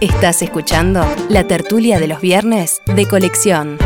Estás 0.00 0.40
escuchando 0.40 1.04
la 1.28 1.46
tertulia 1.46 2.00
de 2.00 2.08
los 2.08 2.22
viernes 2.22 2.80
de 2.86 3.04
colección. 3.06 3.76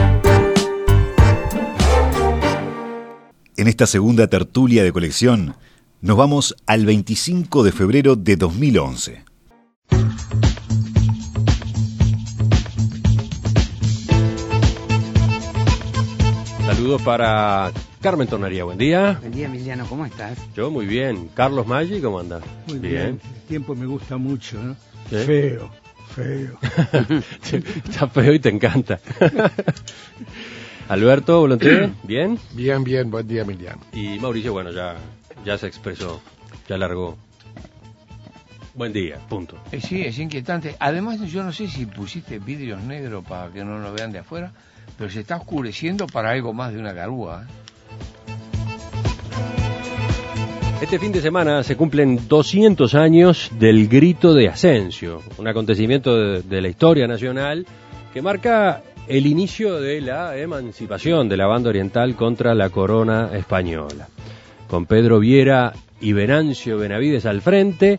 En 3.57 3.67
esta 3.67 3.89
segunda 3.89 4.29
tertulia 4.29 4.85
de 4.85 4.93
colección 4.93 5.57
nos 6.03 6.17
vamos 6.17 6.55
al 6.67 6.87
25 6.87 7.65
de 7.65 7.73
febrero 7.73 8.15
de 8.15 8.37
2011. 8.37 9.25
Saludos 16.65 17.03
para 17.03 17.73
Carmen 18.01 18.29
Tornaría, 18.29 18.63
buen 18.63 18.79
día. 18.79 19.19
Buen 19.21 19.33
día, 19.33 19.47
Emiliano, 19.47 19.85
¿cómo 19.89 20.07
estás? 20.07 20.39
Yo 20.55 20.71
muy 20.71 20.87
bien. 20.87 21.29
Carlos 21.35 21.67
Maggi, 21.67 22.01
¿cómo 22.01 22.21
anda? 22.21 22.41
Muy 22.69 22.79
bien. 22.79 23.21
El 23.35 23.43
tiempo 23.49 23.75
me 23.75 23.87
gusta 23.87 24.17
mucho, 24.17 24.63
¿no? 24.63 24.77
¿Sí? 25.11 25.17
Feo, 25.27 25.71
feo. 26.15 26.59
Está 27.85 28.09
feo 28.09 28.33
y 28.33 28.39
te 28.39 28.49
encanta. 28.49 29.01
Alberto, 30.89 31.41
Volonté, 31.41 31.91
¿bien? 32.03 32.39
Bien, 32.53 32.85
bien, 32.85 33.11
buen 33.11 33.27
día, 33.27 33.43
Emiliano. 33.43 33.81
Y 33.93 34.19
Mauricio, 34.19 34.53
bueno, 34.53 34.71
ya, 34.71 34.97
ya 35.45 35.59
se 35.59 35.67
expresó, 35.67 36.21
ya 36.69 36.77
largó. 36.77 37.17
Buen 38.75 38.93
día, 38.93 39.19
punto. 39.29 39.57
Eh, 39.71 39.81
sí, 39.81 40.03
es 40.03 40.19
inquietante. 40.19 40.77
Además, 40.81 41.21
yo 41.21 41.43
no 41.45 41.53
sé 41.53 41.69
si 41.69 41.87
pusiste 41.87 42.39
vidrios 42.39 42.83
negros 42.83 43.25
para 43.25 43.53
que 43.53 43.65
no 43.65 43.79
lo 43.79 43.93
vean 43.93 44.11
de 44.11 44.19
afuera, 44.19 44.53
pero 44.99 45.11
se 45.11 45.21
está 45.21 45.37
oscureciendo 45.37 46.07
para 46.07 46.31
algo 46.31 46.53
más 46.53 46.73
de 46.73 46.81
una 46.81 46.93
garúa. 46.93 47.45
¿eh? 47.45 48.33
Este 50.85 50.99
fin 50.99 51.13
de 51.13 51.23
semana 51.23 51.63
se 51.63 51.79
cumplen 51.79 52.29
200 52.29 52.95
años 52.95 53.51
del 53.59 53.89
grito 53.89 54.35
de 54.35 54.49
Asensio, 54.49 55.23
un 55.39 55.49
acontecimiento 55.49 56.15
de, 56.15 56.43
de 56.43 56.61
la 56.61 56.69
historia 56.69 57.07
nacional 57.07 57.67
que 58.13 58.21
marca 58.21 58.83
el 59.09 59.27
inicio 59.27 59.81
de 59.81 60.03
la 60.03 60.37
emancipación 60.37 61.27
de 61.27 61.39
la 61.39 61.47
banda 61.47 61.71
oriental 61.71 62.15
contra 62.17 62.55
la 62.55 62.69
corona 62.69 63.31
española. 63.33 64.09
Con 64.69 64.85
Pedro 64.85 65.21
Viera 65.21 65.73
y 66.03 66.13
Venancio 66.13 66.77
Benavides 66.77 67.25
al 67.25 67.41
frente, 67.41 67.99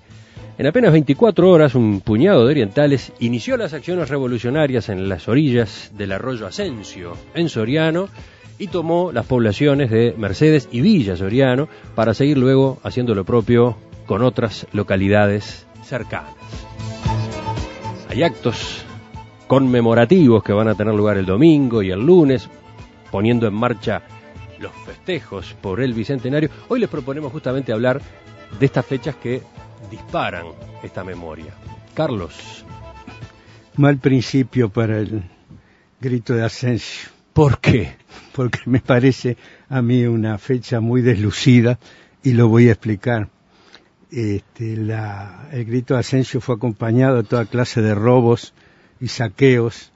en 0.60 0.68
apenas 0.68 0.92
24 0.92 1.50
horas 1.50 1.74
un 1.74 2.02
puñado 2.02 2.46
de 2.46 2.52
orientales 2.52 3.12
inició 3.18 3.58
las 3.58 3.74
acciones 3.74 4.10
revolucionarias 4.10 4.90
en 4.90 5.10
las 5.10 5.28
orillas 5.28 5.92
del 5.98 6.12
arroyo 6.12 6.46
Asensio, 6.46 7.18
en 7.34 7.50
Soriano, 7.50 8.10
y 8.58 8.68
tomó 8.68 9.12
las 9.12 9.26
poblaciones 9.26 9.92
de 9.92 10.16
Mercedes 10.18 10.70
y 10.72 10.82
Villa 10.82 11.18
Soriano 11.18 11.68
para 11.96 12.14
seguir 12.14 12.38
luego 12.38 12.80
haciendo 12.84 13.16
lo 13.16 13.26
propio 13.26 13.78
con 14.06 14.22
otras 14.22 14.68
localidades 14.72 15.66
cercanas. 15.84 16.34
Hay 18.10 18.24
actos 18.24 18.84
conmemorativos 19.48 20.44
que 20.44 20.54
van 20.54 20.68
a 20.68 20.76
tener 20.76 20.94
lugar 20.94 21.18
el 21.18 21.26
domingo 21.26 21.82
y 21.82 21.92
el 21.92 22.00
lunes, 22.00 22.50
poniendo 23.12 23.48
en 23.48 23.54
marcha 23.54 24.02
los 24.60 24.72
festejos 24.86 25.56
por 25.62 25.82
el 25.82 25.94
Bicentenario. 25.94 26.50
Hoy 26.70 26.80
les 26.80 26.90
proponemos 26.90 27.32
justamente 27.32 27.74
hablar 27.74 28.02
de 28.60 28.66
estas 28.66 28.86
fechas 28.86 29.16
que 29.16 29.42
disparan 29.92 30.46
esta 30.82 31.04
memoria. 31.04 31.54
Carlos. 31.94 32.66
Mal 33.76 33.98
principio 33.98 34.70
para 34.70 35.00
el 35.00 35.24
grito 36.00 36.34
de 36.34 36.44
Asensio. 36.44 37.15
¿Por 37.36 37.60
qué? 37.60 37.98
Porque 38.34 38.60
me 38.66 38.80
parece 38.80 39.36
a 39.68 39.82
mí 39.82 40.06
una 40.06 40.38
fecha 40.38 40.80
muy 40.80 41.02
deslucida 41.02 41.80
y 42.24 42.32
lo 42.32 42.48
voy 42.48 42.70
a 42.70 42.72
explicar. 42.72 43.28
Este, 44.10 44.78
la, 44.78 45.50
el 45.52 45.66
grito 45.66 45.96
de 45.96 46.00
Asensio 46.00 46.40
fue 46.40 46.56
acompañado 46.56 47.18
de 47.18 47.28
toda 47.28 47.46
clase 47.46 47.82
de 47.82 47.94
robos 47.94 48.54
y 49.02 49.10
saqueos 49.10 49.92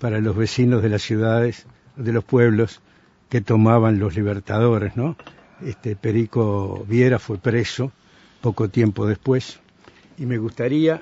para 0.00 0.20
los 0.20 0.36
vecinos 0.36 0.82
de 0.82 0.90
las 0.90 1.00
ciudades, 1.00 1.64
de 1.96 2.12
los 2.12 2.24
pueblos 2.24 2.82
que 3.30 3.40
tomaban 3.40 3.98
los 3.98 4.14
libertadores, 4.14 4.94
¿no? 4.94 5.16
Este 5.64 5.96
Perico 5.96 6.84
Viera 6.86 7.18
fue 7.18 7.38
preso 7.38 7.90
poco 8.42 8.68
tiempo 8.68 9.06
después 9.06 9.60
y 10.18 10.26
me 10.26 10.36
gustaría, 10.36 11.00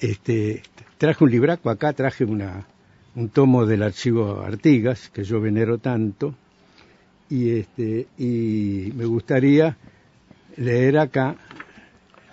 este, 0.00 0.64
traje 0.98 1.22
un 1.22 1.30
libraco 1.30 1.70
acá, 1.70 1.92
traje 1.92 2.24
una, 2.24 2.66
un 3.14 3.28
tomo 3.30 3.66
del 3.66 3.82
archivo 3.82 4.40
Artigas 4.40 5.08
que 5.08 5.24
yo 5.24 5.40
venero 5.40 5.78
tanto 5.78 6.34
y 7.30 7.50
este 7.50 8.06
y 8.18 8.92
me 8.94 9.04
gustaría 9.04 9.76
leer 10.56 10.98
acá, 10.98 11.36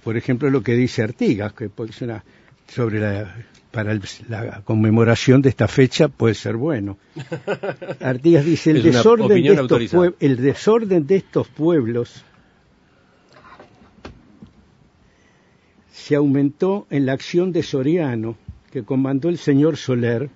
por 0.04 0.18
ejemplo, 0.18 0.50
lo 0.50 0.62
que 0.64 0.74
dice 0.74 1.04
Artigas, 1.04 1.54
que 1.54 1.70
es 1.88 2.02
una 2.02 2.24
sobre 2.68 3.00
la 3.00 3.36
para 3.72 3.92
el, 3.92 4.02
la 4.30 4.62
conmemoración 4.62 5.42
de 5.42 5.50
esta 5.50 5.68
fecha 5.68 6.08
puede 6.08 6.34
ser 6.34 6.56
bueno. 6.56 6.98
Artigas 8.00 8.46
dice, 8.46 8.72
el, 8.72 8.82
desorden 8.82 9.44
de, 9.44 9.54
estos 9.54 10.16
el 10.22 10.38
desorden 10.38 11.06
de 11.06 11.18
estos 11.18 11.50
pueblos 11.50 12.24
se 15.92 16.16
aumentó 16.16 16.88
en 16.90 17.06
la 17.06 17.14
acción 17.14 17.52
de 17.52 17.64
Soriano, 17.64 18.38
que 18.72 18.84
comandó 18.84 19.28
el 19.28 19.38
señor 19.38 19.76
Soler, 19.76 20.30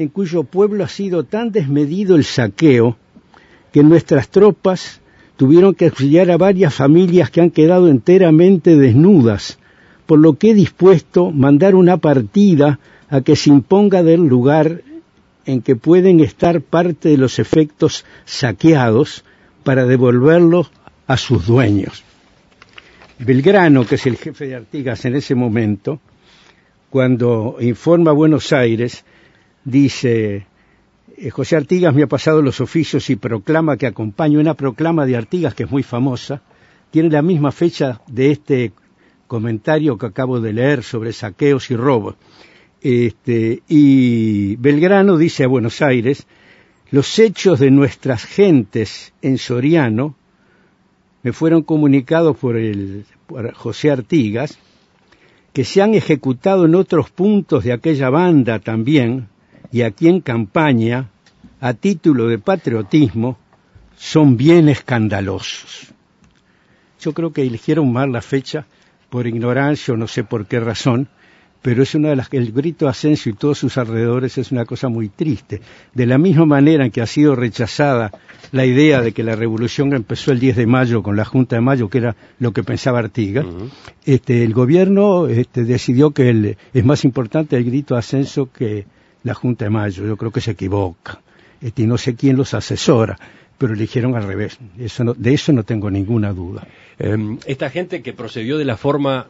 en 0.00 0.08
cuyo 0.08 0.44
pueblo 0.44 0.84
ha 0.84 0.88
sido 0.88 1.24
tan 1.24 1.52
desmedido 1.52 2.16
el 2.16 2.24
saqueo 2.24 2.96
que 3.72 3.82
nuestras 3.82 4.28
tropas 4.28 5.00
tuvieron 5.36 5.74
que 5.74 5.86
auxiliar 5.86 6.30
a 6.30 6.36
varias 6.36 6.74
familias 6.74 7.30
que 7.30 7.40
han 7.40 7.50
quedado 7.50 7.88
enteramente 7.88 8.76
desnudas 8.76 9.58
por 10.10 10.18
lo 10.18 10.34
que 10.34 10.50
he 10.50 10.54
dispuesto 10.54 11.30
mandar 11.30 11.76
una 11.76 11.98
partida 11.98 12.80
a 13.08 13.20
que 13.20 13.36
se 13.36 13.50
imponga 13.50 14.02
del 14.02 14.26
lugar 14.26 14.82
en 15.46 15.62
que 15.62 15.76
pueden 15.76 16.18
estar 16.18 16.62
parte 16.62 17.10
de 17.10 17.16
los 17.16 17.38
efectos 17.38 18.04
saqueados 18.24 19.24
para 19.62 19.86
devolverlos 19.86 20.72
a 21.06 21.16
sus 21.16 21.46
dueños. 21.46 22.02
Belgrano, 23.20 23.86
que 23.86 23.94
es 23.94 24.06
el 24.06 24.16
jefe 24.16 24.48
de 24.48 24.56
Artigas 24.56 25.04
en 25.04 25.14
ese 25.14 25.36
momento, 25.36 26.00
cuando 26.90 27.58
informa 27.60 28.10
a 28.10 28.14
Buenos 28.14 28.52
Aires, 28.52 29.04
dice, 29.64 30.46
eh, 31.16 31.30
José 31.30 31.56
Artigas 31.56 31.94
me 31.94 32.02
ha 32.02 32.06
pasado 32.06 32.42
los 32.42 32.60
oficios 32.60 33.10
y 33.10 33.16
proclama 33.16 33.76
que 33.76 33.86
acompaña 33.86 34.38
una 34.38 34.54
proclama 34.54 35.06
de 35.06 35.16
Artigas 35.16 35.54
que 35.54 35.64
es 35.64 35.70
muy 35.70 35.82
famosa, 35.82 36.42
tiene 36.90 37.10
la 37.10 37.22
misma 37.22 37.52
fecha 37.52 38.00
de 38.06 38.30
este 38.30 38.72
comentario 39.26 39.96
que 39.96 40.06
acabo 40.06 40.40
de 40.40 40.52
leer 40.52 40.82
sobre 40.82 41.12
saqueos 41.12 41.70
y 41.70 41.76
robos. 41.76 42.16
Este, 42.82 43.62
y 43.68 44.56
Belgrano 44.56 45.16
dice 45.16 45.44
a 45.44 45.48
Buenos 45.48 45.82
Aires, 45.82 46.26
los 46.90 47.18
hechos 47.18 47.60
de 47.60 47.70
nuestras 47.70 48.24
gentes 48.24 49.12
en 49.22 49.38
Soriano 49.38 50.16
me 51.22 51.32
fueron 51.32 51.62
comunicados 51.62 52.36
por, 52.36 52.56
el, 52.56 53.04
por 53.26 53.52
José 53.52 53.90
Artigas, 53.90 54.58
que 55.52 55.64
se 55.64 55.82
han 55.82 55.94
ejecutado 55.94 56.64
en 56.64 56.74
otros 56.74 57.10
puntos 57.10 57.64
de 57.64 57.72
aquella 57.72 58.08
banda 58.08 58.58
también, 58.58 59.28
y 59.72 59.82
aquí 59.82 60.08
en 60.08 60.20
campaña, 60.20 61.10
a 61.60 61.74
título 61.74 62.28
de 62.28 62.38
patriotismo, 62.38 63.38
son 63.96 64.36
bien 64.36 64.68
escandalosos. 64.68 65.92
Yo 67.00 67.12
creo 67.12 67.32
que 67.32 67.42
eligieron 67.42 67.92
mal 67.92 68.12
la 68.12 68.22
fecha 68.22 68.66
por 69.10 69.26
ignorancia 69.26 69.94
o 69.94 69.96
no 69.96 70.06
sé 70.06 70.24
por 70.24 70.46
qué 70.46 70.60
razón, 70.60 71.08
pero 71.62 71.82
es 71.82 71.94
una 71.94 72.08
de 72.08 72.16
las 72.16 72.28
que 72.28 72.38
el 72.38 72.52
grito 72.52 72.88
Asensio 72.88 73.32
y 73.32 73.34
todos 73.34 73.58
sus 73.58 73.76
alrededores 73.76 74.38
es 74.38 74.50
una 74.50 74.64
cosa 74.64 74.88
muy 74.88 75.08
triste. 75.10 75.60
De 75.94 76.06
la 76.06 76.16
misma 76.16 76.46
manera 76.46 76.86
en 76.86 76.90
que 76.90 77.02
ha 77.02 77.06
sido 77.06 77.36
rechazada 77.36 78.10
la 78.52 78.64
idea 78.64 79.02
de 79.02 79.12
que 79.12 79.22
la 79.22 79.36
revolución 79.36 79.92
empezó 79.92 80.32
el 80.32 80.40
10 80.40 80.56
de 80.56 80.66
mayo 80.66 81.02
con 81.02 81.16
la 81.16 81.24
Junta 81.26 81.56
de 81.56 81.62
Mayo, 81.62 81.88
que 81.88 81.98
era 81.98 82.16
lo 82.38 82.52
que 82.52 82.62
pensaba 82.62 82.98
Artigas, 82.98 83.44
uh 83.44 83.48
-huh. 83.48 83.70
este, 84.06 84.42
el 84.44 84.54
gobierno 84.54 85.26
este, 85.26 85.64
decidió 85.64 86.12
que 86.12 86.30
el, 86.30 86.56
es 86.72 86.84
más 86.84 87.04
importante 87.04 87.56
el 87.56 87.64
grito 87.64 87.94
Asensio 87.94 88.50
que 88.50 88.86
la 89.22 89.34
Junta 89.34 89.64
de 89.64 89.70
Mayo. 89.70 90.06
Yo 90.06 90.16
creo 90.16 90.30
que 90.30 90.40
se 90.40 90.52
equivoca. 90.52 91.20
Este, 91.60 91.82
y 91.82 91.86
no 91.86 91.98
sé 91.98 92.14
quién 92.14 92.36
los 92.36 92.54
asesora 92.54 93.18
pero 93.60 93.74
eligieron 93.74 94.16
al 94.16 94.22
revés. 94.22 94.58
Eso 94.78 95.04
no, 95.04 95.12
de 95.12 95.34
eso 95.34 95.52
no 95.52 95.64
tengo 95.64 95.90
ninguna 95.90 96.32
duda. 96.32 96.66
Eh, 96.98 97.36
esta 97.44 97.68
gente 97.68 98.00
que 98.00 98.14
procedió 98.14 98.56
de 98.56 98.64
la 98.64 98.78
forma 98.78 99.26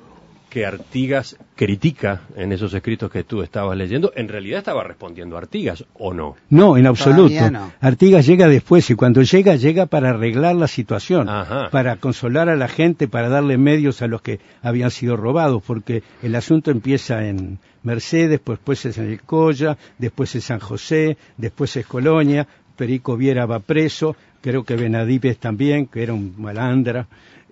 que 0.50 0.66
Artigas 0.66 1.36
critica 1.54 2.22
en 2.36 2.52
esos 2.52 2.74
escritos 2.74 3.10
que 3.10 3.24
tú 3.24 3.42
estabas 3.42 3.78
leyendo, 3.78 4.12
en 4.16 4.28
realidad 4.28 4.58
estaba 4.58 4.82
respondiendo 4.82 5.36
a 5.36 5.38
Artigas, 5.38 5.84
¿o 5.94 6.12
no? 6.12 6.36
No, 6.50 6.76
en 6.76 6.86
absoluto. 6.86 7.50
No. 7.50 7.72
Artigas 7.80 8.26
llega 8.26 8.48
después 8.48 8.90
y 8.90 8.94
cuando 8.96 9.22
llega, 9.22 9.54
llega 9.54 9.86
para 9.86 10.10
arreglar 10.10 10.56
la 10.56 10.66
situación, 10.66 11.28
Ajá. 11.28 11.70
para 11.70 11.96
consolar 11.96 12.48
a 12.48 12.56
la 12.56 12.68
gente, 12.68 13.06
para 13.06 13.28
darle 13.28 13.56
medios 13.56 14.02
a 14.02 14.08
los 14.08 14.20
que 14.20 14.40
habían 14.60 14.90
sido 14.90 15.16
robados, 15.16 15.62
porque 15.64 16.02
el 16.22 16.34
asunto 16.34 16.72
empieza 16.72 17.24
en 17.26 17.60
Mercedes, 17.84 18.40
pues 18.42 18.58
después 18.58 18.84
es 18.86 18.98
en 18.98 19.06
el 19.06 19.22
Colla, 19.22 19.78
después 19.98 20.34
es 20.34 20.44
San 20.44 20.58
José, 20.58 21.16
después 21.36 21.76
es 21.76 21.86
Colonia, 21.86 22.46
Perico 22.76 23.16
Viera 23.16 23.46
va 23.46 23.60
preso, 23.60 24.16
creo 24.40 24.64
que 24.64 24.74
Benadipes 24.74 25.38
también, 25.38 25.86
que 25.86 26.02
era 26.02 26.12
un 26.12 26.34
malandra, 26.38 27.06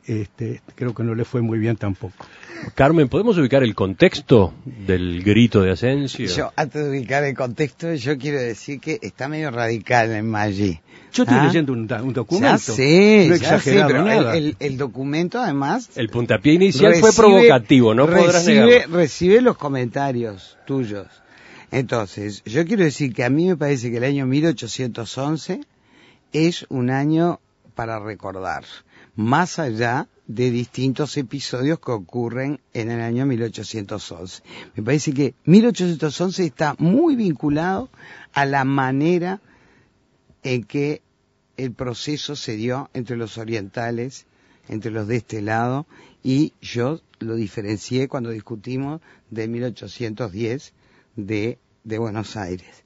este, 0.09 0.61
creo 0.75 0.95
que 0.95 1.03
no 1.05 1.15
le 1.15 1.25
fue 1.25 1.41
muy 1.43 1.59
bien 1.59 1.77
tampoco. 1.77 2.15
Carmen, 2.75 3.09
¿podemos 3.09 3.39
ubicar 3.39 3.63
el 3.63 3.75
contexto 3.75 4.53
del 4.65 5.23
grito 5.23 5.63
de 5.63 5.71
Asensio? 5.73 6.27
Yo, 6.27 6.53
antes 6.57 6.83
de 6.85 6.91
ubicar 6.91 7.23
el 7.25 7.37
contexto, 7.37 7.95
yo 7.95 8.19
quiero 8.19 8.41
decir 8.41 8.81
que 8.81 8.99
está 9.03 9.29
medio 9.29 9.51
radical 9.51 10.11
en 10.13 10.29
Maggi. 10.29 10.81
Yo 11.13 11.23
estoy 11.23 11.39
¿Ah? 11.39 11.45
leyendo 11.47 11.73
un, 11.73 11.87
documento. 11.87 12.47
Ya 12.49 12.59
sé, 12.59 13.27
no 13.29 13.35
he 13.35 13.39
ya 13.39 13.49
sé, 13.49 13.55
exagerado 13.55 13.89
pero 13.89 14.01
el, 14.01 14.05
nada. 14.07 14.37
el- 14.37 14.57
el 14.61 14.77
documento 14.77 15.39
además 15.41 15.91
El 15.97 16.09
puntapié 16.11 16.55
inicial 16.55 16.95
fue 16.97 17.13
provocativo, 17.13 17.95
no 17.95 18.07
podrás 18.07 18.35
recibe, 18.47 18.65
negarlo. 18.67 18.97
recibe 18.97 19.41
los 19.41 19.57
comentarios 19.57 20.59
tuyos. 20.67 21.07
Entonces, 21.71 22.43
yo 22.45 22.65
quiero 22.67 22.83
decir 22.85 23.13
que 23.15 23.25
a 23.25 23.31
mí 23.31 23.47
me 23.47 23.57
parece 23.57 23.91
que 23.91 23.99
el 23.99 24.05
año 24.05 24.27
1811 24.27 25.61
es 26.33 26.67
un 26.69 26.91
año 26.91 27.41
para 27.75 27.99
recordar, 28.01 28.65
más 29.19 29.59
allá 29.59 30.07
de 30.29 30.53
distintos 30.53 31.17
episodios 31.17 31.81
que 31.81 31.91
ocurren 31.91 32.61
en 32.73 32.93
el 32.93 33.01
año 33.01 33.27
1811. 33.27 34.45
Me 34.77 34.85
parece 34.85 35.13
que 35.13 35.35
1811 35.45 36.45
está 36.45 36.77
muy 36.79 37.17
vinculado 37.17 37.91
a 38.33 38.47
la 38.47 38.63
manera 38.63 39.41
en 40.45 40.63
que 40.63 41.03
el 41.57 41.73
proceso 41.73 42.37
se 42.37 42.55
dio 42.55 42.91
entre 42.95 43.17
los 43.17 43.39
orientales, 43.39 44.27
entre 44.69 44.93
los 44.93 45.09
de 45.09 45.17
este 45.17 45.43
lado, 45.43 45.89
y 46.23 46.53
yo 46.61 47.01
lo 47.19 47.35
diferencié 47.35 48.07
cuando 48.07 48.31
discutimos 48.31 49.01
de 49.31 49.49
1810 49.49 50.73
de, 51.17 51.59
de 51.83 51.99
Buenos 51.99 52.37
Aires. 52.37 52.85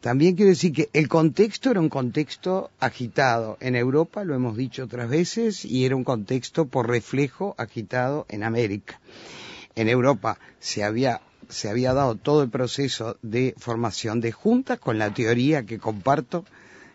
También 0.00 0.36
quiero 0.36 0.50
decir 0.50 0.72
que 0.72 0.90
el 0.92 1.08
contexto 1.08 1.72
era 1.72 1.80
un 1.80 1.88
contexto 1.88 2.70
agitado 2.78 3.56
en 3.60 3.74
Europa, 3.74 4.22
lo 4.22 4.36
hemos 4.36 4.56
dicho 4.56 4.84
otras 4.84 5.10
veces, 5.10 5.64
y 5.64 5.84
era 5.86 5.96
un 5.96 6.04
contexto 6.04 6.66
por 6.66 6.88
reflejo 6.88 7.56
agitado 7.58 8.24
en 8.28 8.44
América. 8.44 9.00
En 9.74 9.88
Europa 9.88 10.38
se 10.60 10.84
había, 10.84 11.20
se 11.48 11.68
había 11.68 11.94
dado 11.94 12.14
todo 12.14 12.44
el 12.44 12.48
proceso 12.48 13.16
de 13.22 13.54
formación 13.58 14.20
de 14.20 14.30
juntas 14.30 14.78
con 14.78 14.98
la 14.98 15.12
teoría 15.12 15.66
que 15.66 15.80
comparto. 15.80 16.44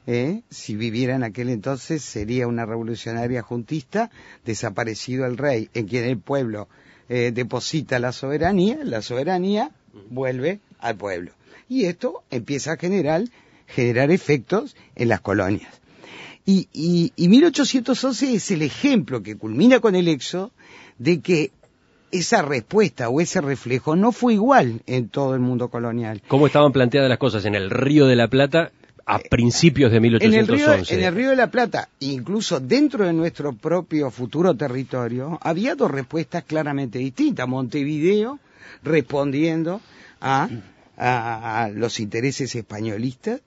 ¿eh? 0.07 0.41
Si 0.49 0.77
viviera 0.77 1.15
en 1.15 1.23
aquel 1.23 1.49
entonces 1.49 2.03
sería 2.03 2.47
una 2.47 2.65
revolucionaria 2.65 3.41
juntista, 3.41 4.11
desaparecido 4.45 5.25
el 5.25 5.37
rey, 5.37 5.69
en 5.73 5.87
quien 5.87 6.05
el 6.05 6.19
pueblo 6.19 6.69
eh, 7.09 7.31
deposita 7.33 7.99
la 7.99 8.13
soberanía, 8.13 8.79
la 8.85 9.01
soberanía 9.01 9.71
vuelve 10.09 10.61
al 10.79 10.95
pueblo. 10.95 11.33
Y 11.69 11.85
esto 11.85 12.23
empieza 12.29 12.73
a 12.73 12.77
generar, 12.77 13.23
generar 13.67 14.11
efectos 14.11 14.75
en 14.95 15.09
las 15.09 15.21
colonias. 15.21 15.81
Y, 16.45 16.67
y, 16.73 17.13
y 17.15 17.27
1811 17.29 18.35
es 18.35 18.51
el 18.51 18.61
ejemplo 18.61 19.23
que 19.23 19.37
culmina 19.37 19.79
con 19.79 19.95
el 19.95 20.07
éxodo 20.07 20.51
de 20.97 21.21
que 21.21 21.51
esa 22.11 22.41
respuesta 22.43 23.09
o 23.09 23.21
ese 23.21 23.41
reflejo 23.41 23.95
no 23.95 24.11
fue 24.11 24.33
igual 24.33 24.81
en 24.85 25.09
todo 25.09 25.33
el 25.33 25.39
mundo 25.39 25.69
colonial. 25.69 26.21
¿Cómo 26.27 26.47
estaban 26.47 26.71
planteadas 26.71 27.09
las 27.09 27.17
cosas 27.17 27.45
en 27.45 27.55
el 27.55 27.69
Río 27.69 28.05
de 28.05 28.15
la 28.15 28.27
Plata 28.27 28.71
a 29.05 29.19
principios 29.19 29.91
de 29.91 29.97
En 29.97 30.05
el, 30.05 30.47
río, 30.47 30.67
1811? 30.67 30.93
en 30.93 31.03
el 31.03 31.15
Río 31.15 31.29
de 31.31 31.35
la 31.35 31.51
Plata, 31.51 31.89
incluso 31.99 32.59
dentro 32.59 33.05
de 33.05 33.13
nuestro 33.13 33.53
propio 33.53 34.11
futuro 34.11 34.55
territorio, 34.55 35.39
había 35.41 35.75
dos 35.75 35.91
respuestas 35.91 36.43
claramente 36.43 36.99
distintas. 36.99 37.47
Montevideo 37.47 38.39
respondiendo 38.83 39.81
a, 40.21 40.47
a- 41.03 41.69
los 41.69 41.99
intereses 41.99 42.55
españolistas 42.55 43.41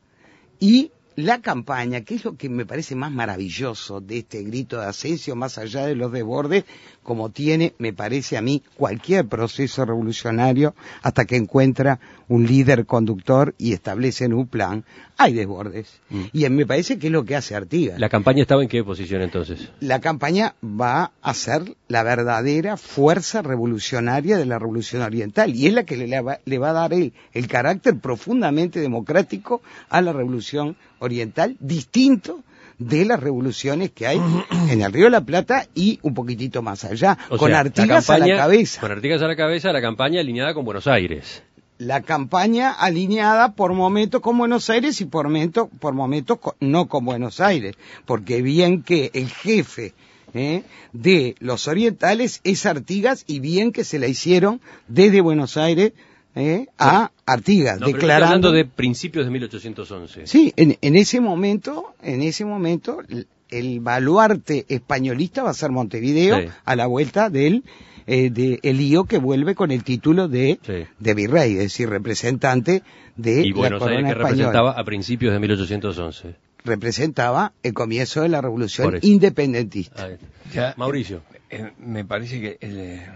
y 0.61 0.93
la 1.17 1.41
campaña, 1.41 2.03
que 2.03 2.15
es 2.15 2.25
lo 2.25 2.37
que 2.37 2.49
me 2.49 2.67
parece 2.67 2.95
más 2.95 3.11
maravilloso 3.11 4.01
de 4.01 4.19
este 4.19 4.43
grito 4.43 4.79
de 4.79 4.87
Asensio, 4.87 5.35
más 5.35 5.57
allá 5.59 5.87
de 5.87 5.95
los 5.95 6.13
desbordes, 6.13 6.65
como 7.03 7.31
tiene, 7.31 7.75
me 7.79 7.93
parece 7.93 8.37
a 8.37 8.43
mí, 8.43 8.63
cualquier 8.77 9.27
proceso 9.27 9.85
revolucionario, 9.85 10.75
hasta 11.03 11.25
que 11.25 11.37
encuentra 11.37 12.01
un 12.29 12.47
líder 12.47 12.85
conductor 12.85 13.55
y 13.57 13.73
establecen 13.73 14.35
un 14.35 14.47
plan, 14.47 14.85
hay 15.17 15.33
desbordes. 15.33 16.01
Y 16.33 16.49
me 16.51 16.67
parece 16.67 16.99
que 16.99 17.07
es 17.07 17.13
lo 17.13 17.25
que 17.25 17.37
hace 17.37 17.55
Artigas. 17.55 17.99
¿La 17.99 18.09
campaña 18.09 18.43
estaba 18.43 18.63
en 18.63 18.69
qué 18.69 18.85
posición 18.85 19.23
entonces? 19.23 19.71
La 19.81 20.01
campaña 20.01 20.55
va 20.63 21.13
a 21.23 21.33
ser 21.33 21.77
la 21.89 22.03
verdadera 22.03 22.77
fuerza 22.77 23.41
revolucionaria 23.41 24.37
de 24.37 24.45
la 24.45 24.59
revolución 24.59 25.03
oriental 25.03 25.55
y 25.55 25.67
es 25.67 25.73
la 25.73 25.85
que 25.85 25.97
le 25.97 26.21
va, 26.21 26.41
le 26.45 26.59
va 26.59 26.71
a 26.71 26.75
dar 26.75 26.93
el, 26.93 27.15
el 27.33 27.49
carácter 27.49 27.99
profundamente 27.99 28.81
democrático 28.81 29.63
a 29.89 30.03
la 30.03 30.13
revolución 30.13 30.77
oriental, 30.99 31.57
distinto 31.61 32.41
de 32.79 33.05
las 33.07 33.21
revoluciones 33.21 33.91
que 33.91 34.07
hay 34.07 34.21
en 34.69 34.83
el 34.83 34.93
Río 34.93 35.05
de 35.07 35.11
la 35.11 35.23
Plata 35.23 35.67
y 35.75 35.99
un 36.03 36.13
poquitito 36.15 36.61
más 36.63 36.85
allá, 36.85 37.17
O 37.31 37.39
con 37.39 37.51
sea, 37.51 37.61
Artigas 37.61 38.11
a 38.11 38.19
la 38.19 38.37
cabeza. 38.37 38.81
Con 38.81 38.93
Artigas 38.93 39.23
a 39.23 39.27
la 39.27 39.37
cabeza, 39.37 39.73
la 39.73 39.81
campaña 39.81 40.21
alineada 40.21 40.53
con 40.53 40.65
Buenos 40.65 40.87
Aires. 40.87 41.43
la 41.79 42.01
campaña 42.03 42.73
alineada 42.73 43.53
por 43.53 43.73
momentos 43.75 44.21
con 44.21 44.39
Buenos 44.39 44.69
Aires 44.71 45.01
y 45.01 45.05
por 45.07 45.27
momentos, 45.27 45.69
por 45.79 45.95
momentos 45.95 46.39
no 46.61 46.87
con 46.87 47.05
Buenos 47.05 47.41
Aires, 47.41 47.77
porque 48.07 48.41
bien 48.43 48.83
que 48.83 49.11
el 49.13 49.29
jefe 49.29 49.93
¿eh? 50.35 50.63
de 50.93 51.35
los 51.39 51.69
orientales 51.69 52.41
es 52.45 52.67
Artigas 52.67 53.25
y 53.27 53.41
bien 53.41 53.73
que 53.73 53.85
se 53.85 53.99
la 53.99 54.07
hicieron 54.07 54.61
desde 54.89 55.21
Buenos 55.21 55.57
Aires 55.57 55.93
¿eh? 56.37 56.69
a 56.79 57.11
Artigas, 57.27 57.81
No, 57.81 57.87
pero 57.87 57.89
estoy 57.89 57.93
declarando 58.01 58.27
hablando 58.49 58.53
de 58.53 58.65
principios 58.67 59.25
de 59.25 59.33
1811. 59.33 60.27
Sí, 60.29 60.53
en, 60.57 60.77
en 60.81 60.95
ese 60.95 61.21
momento, 61.21 61.95
en 62.03 62.23
ese 62.23 62.45
momento, 62.45 63.01
el, 63.09 63.27
el 63.51 63.81
baluarte 63.81 64.65
españolista 64.69 65.43
va 65.43 65.51
a 65.51 65.55
ser 65.55 65.71
Montevideo 65.73 66.41
Sí. 66.41 66.49
a 66.65 66.77
la 66.77 66.87
vuelta 66.87 67.29
del 67.31 67.65
eh, 68.09 68.31
de 68.31 68.61
el 68.63 68.77
lío 68.79 69.03
que 69.05 69.19
vuelve 69.19 69.57
con 69.57 69.73
el 69.73 69.83
título 69.83 70.29
de, 70.29 70.61
Sí. 70.65 70.85
de 71.01 71.15
virrey, 71.15 71.53
es 71.55 71.59
decir, 71.59 71.89
representante 71.89 72.85
de 73.17 73.41
y 73.43 73.51
la 73.51 73.57
Buenos 73.57 73.83
Aires 73.83 73.97
corona 73.97 74.07
que 74.09 74.13
española. 74.13 74.29
representaba 74.31 74.71
a 74.73 74.85
principios 74.85 75.33
de 75.33 75.41
1811. 75.41 76.35
Representaba 76.65 77.53
el 77.65 77.73
comienzo 77.75 78.23
de 78.23 78.29
la 78.29 78.41
revolución 78.41 78.99
independentista. 79.03 80.09
Ya, 80.55 80.75
Mauricio. 80.77 81.23
eh, 81.51 81.73
me 81.79 82.05
parece 82.05 82.41
que, 82.41 82.59
el, 82.61 82.79
eh, 82.79 83.07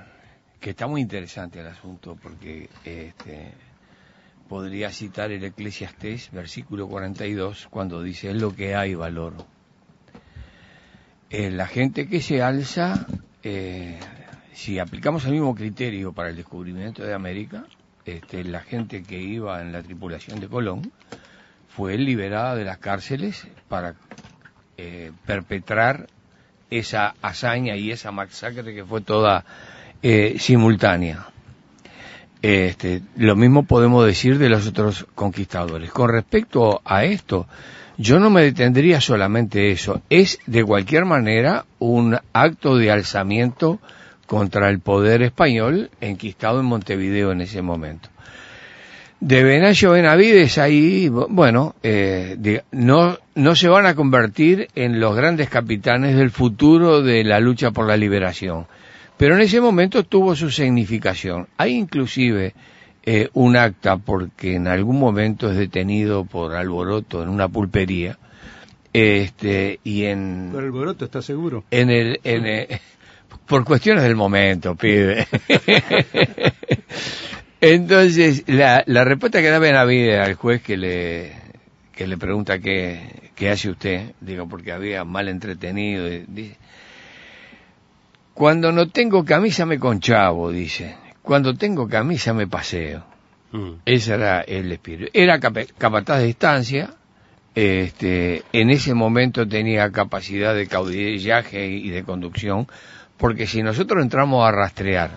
que 0.61 0.71
está 0.71 0.87
muy 0.87 1.01
interesante 1.01 1.61
el 1.61 1.67
asunto 1.67 2.17
porque 2.23 2.69
este, 2.85 3.53
podría 4.49 4.91
citar 4.91 5.31
el 5.33 5.43
Eclesiastés, 5.43 6.31
versículo 6.33 6.87
42, 6.87 7.69
cuando 7.71 8.03
dice, 8.03 8.31
es 8.31 8.37
lo 8.37 8.55
que 8.55 8.75
hay 8.75 8.95
valor. 8.95 9.35
Eh, 11.31 11.51
la 11.51 11.67
gente 11.67 12.09
que 12.09 12.21
se 12.21 12.43
alza, 12.43 13.07
eh, 13.43 13.99
si 14.53 14.79
aplicamos 14.79 15.25
el 15.25 15.33
mismo 15.33 15.55
criterio 15.55 16.13
para 16.13 16.29
el 16.29 16.37
descubrimiento 16.37 17.05
de 17.05 17.15
América, 17.15 17.65
este, 18.05 18.45
la 18.45 18.61
gente 18.61 19.03
que 19.03 19.19
iba 19.19 19.63
en 19.63 19.73
la 19.73 19.83
tripulación 19.83 20.41
de 20.41 20.49
Colón 20.49 20.93
fue 21.69 21.97
liberada 21.97 22.55
de 22.55 22.65
las 22.65 22.79
cárceles 22.79 23.47
para 23.69 23.95
eh, 24.77 25.13
perpetrar 25.25 26.09
esa 26.71 27.15
hazaña 27.23 27.77
y 27.77 27.91
esa 27.93 28.11
masacre 28.11 28.75
que 28.75 28.85
fue 28.85 29.01
toda 29.01 29.45
eh, 30.03 30.37
simultánea. 30.39 31.27
Este, 32.43 33.03
lo 33.17 33.37
mismo 33.37 33.65
podemos 33.65 34.07
decir 34.07 34.39
de 34.39 34.49
los 34.49 34.67
otros 34.67 35.07
conquistadores. 35.15 35.91
Con 35.91 36.09
respecto 36.11 36.81
a 36.85 37.05
esto, 37.05 37.47
yo 37.99 38.19
no 38.19 38.31
me 38.31 38.43
detendría 38.43 39.01
solamente 39.01 39.71
eso. 39.71 40.01
Es 40.09 40.39
de 40.47 40.65
cualquier 40.65 41.05
manera 41.05 41.67
un 41.79 42.17
acto 42.33 42.77
de 42.77 42.91
alzamiento 42.91 43.79
contra 44.27 44.71
el 44.71 44.79
poder 44.81 45.23
español 45.23 45.91
enquistado 46.01 46.61
en 46.61 46.67
Montevideo 46.67 47.33
en 47.33 47.43
ese 47.43 47.61
momento. 47.61 48.09
De 49.19 49.43
Venancio 49.45 49.91
Benavides 49.91 50.57
ahí, 50.57 51.09
bu- 51.11 51.27
bueno, 51.29 51.75
eh, 51.83 52.63
no, 52.73 53.19
no 53.35 53.55
se 53.55 53.69
van 53.69 53.85
a 53.85 53.95
convertir 53.95 54.69
en 54.75 54.99
los 54.99 55.15
grandes 55.15 55.51
capitanes 55.51 56.17
del 56.17 56.31
futuro 56.31 57.03
de 57.03 57.23
la 57.25 57.39
lucha 57.39 57.71
por 57.71 57.87
la 57.87 57.99
liberación. 57.99 58.67
Pero 59.21 59.35
en 59.35 59.43
ese 59.43 59.61
momento 59.61 60.03
tuvo 60.03 60.35
su 60.35 60.51
significación. 60.51 61.47
Hay 61.59 61.75
inclusive 61.75 62.55
eh, 63.03 63.29
un 63.35 63.55
acta 63.55 63.99
porque 63.99 64.55
en 64.55 64.67
algún 64.67 64.99
momento 64.99 65.51
es 65.51 65.59
detenido 65.59 66.25
por 66.25 66.55
alboroto 66.55 67.23
en 67.23 67.29
una 67.29 67.47
pulpería. 67.47 68.19
Este, 68.95 69.79
y 69.85 70.05
en, 70.05 70.49
Por 70.51 70.65
el 70.65 70.71
boroto, 70.71 71.05
¿estás 71.05 71.27
seguro? 71.27 71.65
en 71.71 71.91
el, 71.91 72.19
en 72.25 72.67
por 73.45 73.67
cuestiones 73.67 74.05
del 74.05 74.17
momento, 74.17 74.75
pibe. 74.75 75.27
Entonces, 77.61 78.45
la, 78.47 78.83
la 78.87 79.05
respuesta 79.05 79.43
que 79.43 79.51
da 79.51 79.59
Benavides 79.59 80.19
al 80.19 80.33
juez 80.33 80.63
que 80.63 80.79
le, 80.79 81.33
que 81.93 82.07
le 82.07 82.17
pregunta 82.17 82.59
qué, 82.59 83.31
qué 83.35 83.51
hace 83.51 83.69
usted, 83.69 84.13
digo, 84.23 84.49
porque 84.49 84.73
había 84.73 85.05
mal 85.05 85.29
entretenido, 85.29 86.09
y 86.09 86.25
dice, 86.27 86.57
cuando 88.35 88.73
no 88.73 88.89
tengo 88.89 89.25
camisa 89.25 89.67
me 89.67 89.79
conchavo, 89.79 90.51
dice, 90.51 90.97
cuando 91.23 91.55
tengo 91.55 91.89
camisa 91.89 92.33
me 92.33 92.47
paseo. 92.47 93.05
Mm. 93.53 93.71
Ese 93.85 94.15
era 94.15 94.41
el 94.43 94.71
espíritu. 94.73 95.11
Era 95.13 95.39
capa- 95.41 95.67
capataz 95.77 96.21
de 96.21 96.29
estancia, 96.31 96.91
este, 97.55 98.43
en 98.53 98.71
ese 98.71 98.95
momento 98.95 99.47
tenía 99.47 99.91
capacidad 99.91 100.55
de 100.55 100.67
caudillaje 100.69 101.67
y 101.67 101.91
de 101.91 102.05
conducción, 102.05 102.67
porque 103.17 103.47
si 103.47 103.63
nosotros 103.63 104.03
entramos 104.03 104.47
a 104.47 104.53
rastrear 104.53 105.11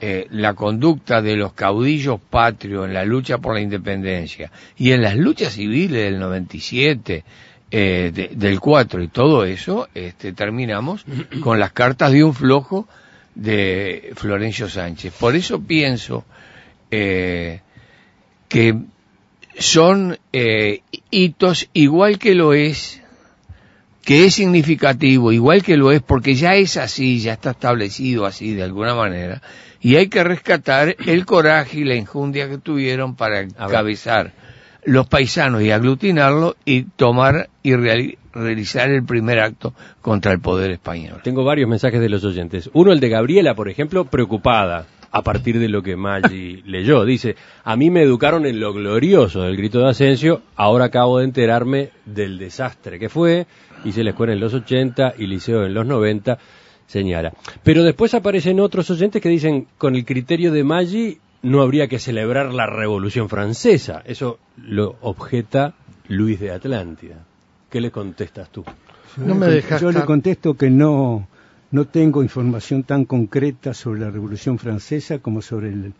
eh, 0.00 0.26
la 0.30 0.54
conducta 0.54 1.20
de 1.22 1.34
los 1.36 1.54
caudillos 1.54 2.20
patrios 2.20 2.86
en 2.86 2.94
la 2.94 3.04
lucha 3.04 3.38
por 3.38 3.54
la 3.54 3.60
independencia 3.60 4.52
y 4.76 4.92
en 4.92 5.02
las 5.02 5.16
luchas 5.16 5.54
civiles 5.54 6.04
del 6.04 6.20
97, 6.20 7.24
eh, 7.70 8.30
del 8.34 8.60
4 8.60 9.02
y 9.02 9.08
todo 9.08 9.44
eso, 9.44 9.88
este, 9.94 10.32
terminamos 10.32 11.04
con 11.40 11.60
las 11.60 11.72
cartas 11.72 12.12
de 12.12 12.24
un 12.24 12.34
flojo 12.34 12.88
de 13.34 14.12
Florencio 14.16 14.68
Sánchez. 14.68 15.12
Por 15.18 15.36
eso 15.36 15.60
pienso 15.60 16.24
eh, 16.90 17.60
que 18.48 18.74
son 19.58 20.18
eh, 20.32 20.80
hitos 21.10 21.68
igual 21.74 22.18
que 22.18 22.34
lo 22.34 22.54
es, 22.54 23.02
que 24.02 24.24
es 24.24 24.34
significativo, 24.36 25.30
igual 25.32 25.62
que 25.62 25.76
lo 25.76 25.92
es, 25.92 26.00
porque 26.00 26.34
ya 26.34 26.54
es 26.54 26.78
así, 26.78 27.20
ya 27.20 27.34
está 27.34 27.50
establecido 27.50 28.24
así 28.24 28.54
de 28.54 28.62
alguna 28.62 28.94
manera, 28.94 29.42
y 29.80 29.96
hay 29.96 30.08
que 30.08 30.24
rescatar 30.24 30.96
el 31.06 31.26
coraje 31.26 31.80
y 31.80 31.84
la 31.84 31.96
injundia 31.96 32.48
que 32.48 32.58
tuvieron 32.58 33.14
para 33.14 33.40
encabezar 33.40 34.32
los 34.84 35.06
paisanos 35.06 35.62
y 35.62 35.70
aglutinarlo 35.70 36.56
y 36.64 36.82
tomar 36.82 37.48
y 37.62 37.74
realizar 37.74 38.90
el 38.90 39.04
primer 39.04 39.40
acto 39.40 39.74
contra 40.00 40.32
el 40.32 40.40
poder 40.40 40.70
español. 40.70 41.20
Tengo 41.22 41.44
varios 41.44 41.68
mensajes 41.68 42.00
de 42.00 42.08
los 42.08 42.24
oyentes. 42.24 42.70
Uno, 42.72 42.92
el 42.92 43.00
de 43.00 43.08
Gabriela, 43.08 43.54
por 43.54 43.68
ejemplo, 43.68 44.04
preocupada 44.04 44.86
a 45.10 45.22
partir 45.22 45.58
de 45.58 45.68
lo 45.68 45.82
que 45.82 45.96
Maggi 45.96 46.62
leyó. 46.66 47.04
Dice, 47.04 47.36
a 47.64 47.76
mí 47.76 47.90
me 47.90 48.02
educaron 48.02 48.46
en 48.46 48.60
lo 48.60 48.72
glorioso 48.72 49.42
del 49.42 49.56
grito 49.56 49.80
de 49.80 49.90
Asensio, 49.90 50.42
ahora 50.56 50.86
acabo 50.86 51.18
de 51.18 51.24
enterarme 51.24 51.90
del 52.04 52.38
desastre 52.38 52.98
que 52.98 53.08
fue, 53.08 53.46
hice 53.84 54.04
la 54.04 54.10
escuela 54.10 54.32
en 54.32 54.40
los 54.40 54.54
80 54.54 55.14
y 55.18 55.26
liceo 55.26 55.64
en 55.64 55.74
los 55.74 55.86
90, 55.86 56.38
señala. 56.86 57.32
Pero 57.62 57.82
después 57.82 58.14
aparecen 58.14 58.60
otros 58.60 58.90
oyentes 58.90 59.22
que 59.22 59.28
dicen, 59.28 59.66
con 59.76 59.94
el 59.94 60.04
criterio 60.04 60.52
de 60.52 60.64
Maggi 60.64 61.18
no 61.42 61.62
habría 61.62 61.88
que 61.88 61.98
celebrar 61.98 62.52
la 62.52 62.66
Revolución 62.66 63.28
Francesa. 63.28 64.02
Eso 64.04 64.38
lo 64.56 64.96
objeta 65.00 65.74
Luis 66.08 66.40
de 66.40 66.50
Atlántida. 66.50 67.24
¿Qué 67.70 67.80
le 67.80 67.90
contestas 67.90 68.50
tú? 68.50 68.64
No 69.16 69.34
me 69.34 69.46
dejas 69.46 69.80
Yo 69.80 69.90
le 69.90 70.04
contesto 70.04 70.54
que 70.54 70.70
no, 70.70 71.28
no 71.70 71.84
tengo 71.86 72.22
información 72.22 72.82
tan 72.82 73.04
concreta 73.04 73.74
sobre 73.74 74.00
la 74.00 74.10
Revolución 74.10 74.58
Francesa 74.58 75.18
como 75.18 75.42
sobre 75.42 75.68
el, 75.68 75.92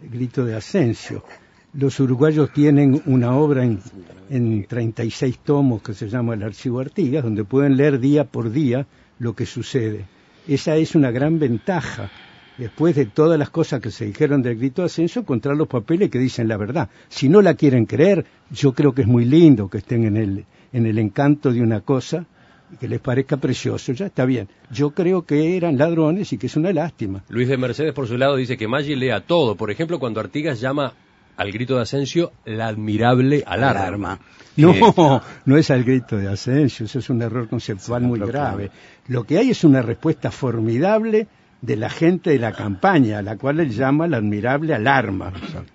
grito 0.00 0.44
de 0.44 0.54
Asensio. 0.54 1.24
Los 1.72 1.98
uruguayos 1.98 2.52
tienen 2.52 3.02
una 3.06 3.34
obra 3.36 3.64
en, 3.64 3.80
en 4.28 4.64
36 4.64 5.38
tomos 5.38 5.82
que 5.82 5.94
se 5.94 6.08
llama 6.08 6.34
El 6.34 6.42
Archivo 6.42 6.80
Artigas, 6.80 7.24
donde 7.24 7.44
pueden 7.44 7.76
leer 7.76 7.98
día 7.98 8.24
por 8.24 8.50
día 8.50 8.86
lo 9.18 9.34
que 9.34 9.46
sucede. 9.46 10.04
Esa 10.46 10.76
es 10.76 10.94
una 10.94 11.10
gran 11.10 11.38
ventaja 11.38 12.10
después 12.58 12.94
de 12.94 13.06
todas 13.06 13.38
las 13.38 13.50
cosas 13.50 13.80
que 13.80 13.90
se 13.90 14.06
dijeron 14.06 14.42
del 14.42 14.56
grito 14.56 14.82
de 14.82 14.86
ascenso, 14.86 15.20
encontrar 15.20 15.56
los 15.56 15.68
papeles 15.68 16.10
que 16.10 16.18
dicen 16.18 16.48
la 16.48 16.56
verdad. 16.56 16.88
Si 17.08 17.28
no 17.28 17.42
la 17.42 17.54
quieren 17.54 17.86
creer, 17.86 18.24
yo 18.50 18.72
creo 18.72 18.92
que 18.92 19.02
es 19.02 19.08
muy 19.08 19.24
lindo 19.24 19.68
que 19.68 19.78
estén 19.78 20.04
en 20.04 20.16
el, 20.16 20.44
en 20.72 20.86
el 20.86 20.98
encanto 20.98 21.52
de 21.52 21.60
una 21.60 21.80
cosa 21.80 22.26
y 22.72 22.76
que 22.76 22.88
les 22.88 23.00
parezca 23.00 23.36
precioso, 23.36 23.92
ya 23.92 24.06
está 24.06 24.24
bien. 24.24 24.48
Yo 24.70 24.90
creo 24.90 25.22
que 25.22 25.56
eran 25.56 25.78
ladrones 25.78 26.32
y 26.32 26.38
que 26.38 26.46
es 26.46 26.56
una 26.56 26.72
lástima. 26.72 27.24
Luis 27.28 27.48
de 27.48 27.56
Mercedes, 27.56 27.92
por 27.92 28.06
su 28.06 28.16
lado, 28.16 28.36
dice 28.36 28.56
que 28.56 28.68
Maggi 28.68 28.96
lea 28.96 29.20
todo. 29.20 29.56
Por 29.56 29.70
ejemplo, 29.70 29.98
cuando 29.98 30.20
Artigas 30.20 30.60
llama 30.60 30.94
al 31.36 31.50
grito 31.50 31.76
de 31.76 31.82
Asensio 31.82 32.32
la 32.44 32.68
admirable 32.68 33.42
alarma. 33.46 34.18
No, 34.56 35.20
no 35.46 35.56
es 35.56 35.68
al 35.72 35.82
grito 35.82 36.16
de 36.16 36.28
Asensio, 36.28 36.86
eso 36.86 37.00
es 37.00 37.10
un 37.10 37.20
error 37.22 37.48
conceptual 37.48 38.02
muy 38.02 38.20
grave. 38.20 38.70
Lo 39.08 39.24
que 39.24 39.36
hay 39.38 39.50
es 39.50 39.64
una 39.64 39.82
respuesta 39.82 40.30
formidable 40.30 41.26
de 41.60 41.76
la 41.76 41.88
gente 41.88 42.30
de 42.30 42.38
la 42.38 42.52
campaña, 42.52 43.18
a 43.18 43.22
la 43.22 43.36
cual 43.36 43.60
él 43.60 43.70
llama 43.70 44.06
la 44.06 44.18
admirable 44.18 44.74
alarma. 44.74 45.32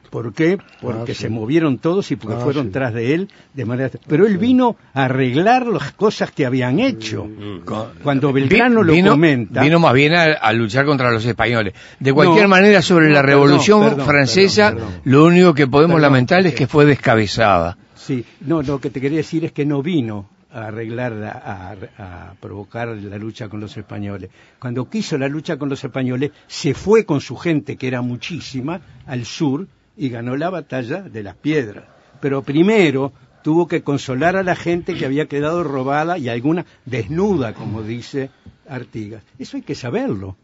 ¿Por 0.09 0.33
qué? 0.33 0.57
Porque 0.81 1.11
ah, 1.11 1.15
se 1.15 1.29
movieron 1.29 1.77
todos 1.77 2.11
y 2.11 2.15
porque 2.15 2.37
ah, 2.37 2.41
fueron 2.41 2.71
tras 2.71 2.93
de 2.93 3.13
él 3.13 3.29
de 3.53 3.65
manera... 3.65 3.91
Pero 4.07 4.25
él 4.25 4.37
vino 4.37 4.75
a 4.93 5.05
arreglar 5.05 5.67
las 5.67 5.91
cosas 5.91 6.31
que 6.31 6.45
habían 6.45 6.79
hecho. 6.79 7.25
Mm. 7.25 7.61
Cuando 8.03 8.33
Belgrano 8.33 8.83
lo 8.83 8.93
comenta... 9.03 9.61
Vino 9.61 9.79
más 9.79 9.93
bien 9.93 10.13
a, 10.15 10.51
luchar 10.53 10.85
contra 10.85 11.11
los 11.11 11.25
españoles. 11.25 11.73
De 11.99 12.11
cualquier 12.11 12.47
manera, 12.47 12.81
sobre 12.81 13.09
la 13.09 13.21
Revolución 13.21 13.99
Francesa, 14.01 14.75
lo 15.03 15.25
único 15.25 15.53
que 15.53 15.67
podemos 15.67 16.01
lamentar 16.01 16.45
es 16.45 16.55
que 16.55 16.67
fue 16.67 16.85
descabezada. 16.85 17.77
Sí, 17.95 18.25
no, 18.41 18.61
lo 18.63 18.79
que 18.79 18.89
te 18.89 18.99
quería 18.99 19.17
decir 19.17 19.45
es 19.45 19.51
que 19.51 19.65
no 19.65 19.83
vino 19.83 20.27
a 20.51 20.67
arreglar, 20.67 21.13
a, 21.23 22.33
provocar 22.39 22.89
la 22.89 23.17
lucha 23.17 23.49
con 23.49 23.59
los 23.59 23.75
españoles. 23.77 24.29
Cuando 24.59 24.89
quiso 24.89 25.17
la 25.17 25.27
lucha 25.27 25.57
con 25.57 25.69
los 25.69 25.83
españoles, 25.83 26.31
se 26.47 26.73
fue 26.73 27.05
con 27.05 27.21
su 27.21 27.35
gente, 27.35 27.77
que 27.77 27.87
era 27.87 28.01
muchísima, 28.01 28.81
al 29.05 29.25
sur 29.25 29.67
y 29.95 30.09
ganó 30.09 30.35
la 30.35 30.49
batalla 30.49 31.01
de 31.01 31.23
las 31.23 31.35
piedras. 31.35 31.85
Pero 32.21 32.41
primero 32.41 33.13
tuvo 33.43 33.67
que 33.67 33.83
consolar 33.83 34.35
a 34.35 34.43
la 34.43 34.55
gente 34.55 34.95
que 34.95 35.05
había 35.05 35.27
quedado 35.27 35.63
robada 35.63 36.17
y 36.17 36.29
alguna 36.29 36.65
desnuda, 36.85 37.53
como 37.53 37.83
dice 37.83 38.29
Artigas. 38.67 39.23
Eso 39.37 39.57
hay 39.57 39.63
que 39.63 39.75
saberlo. 39.75 40.35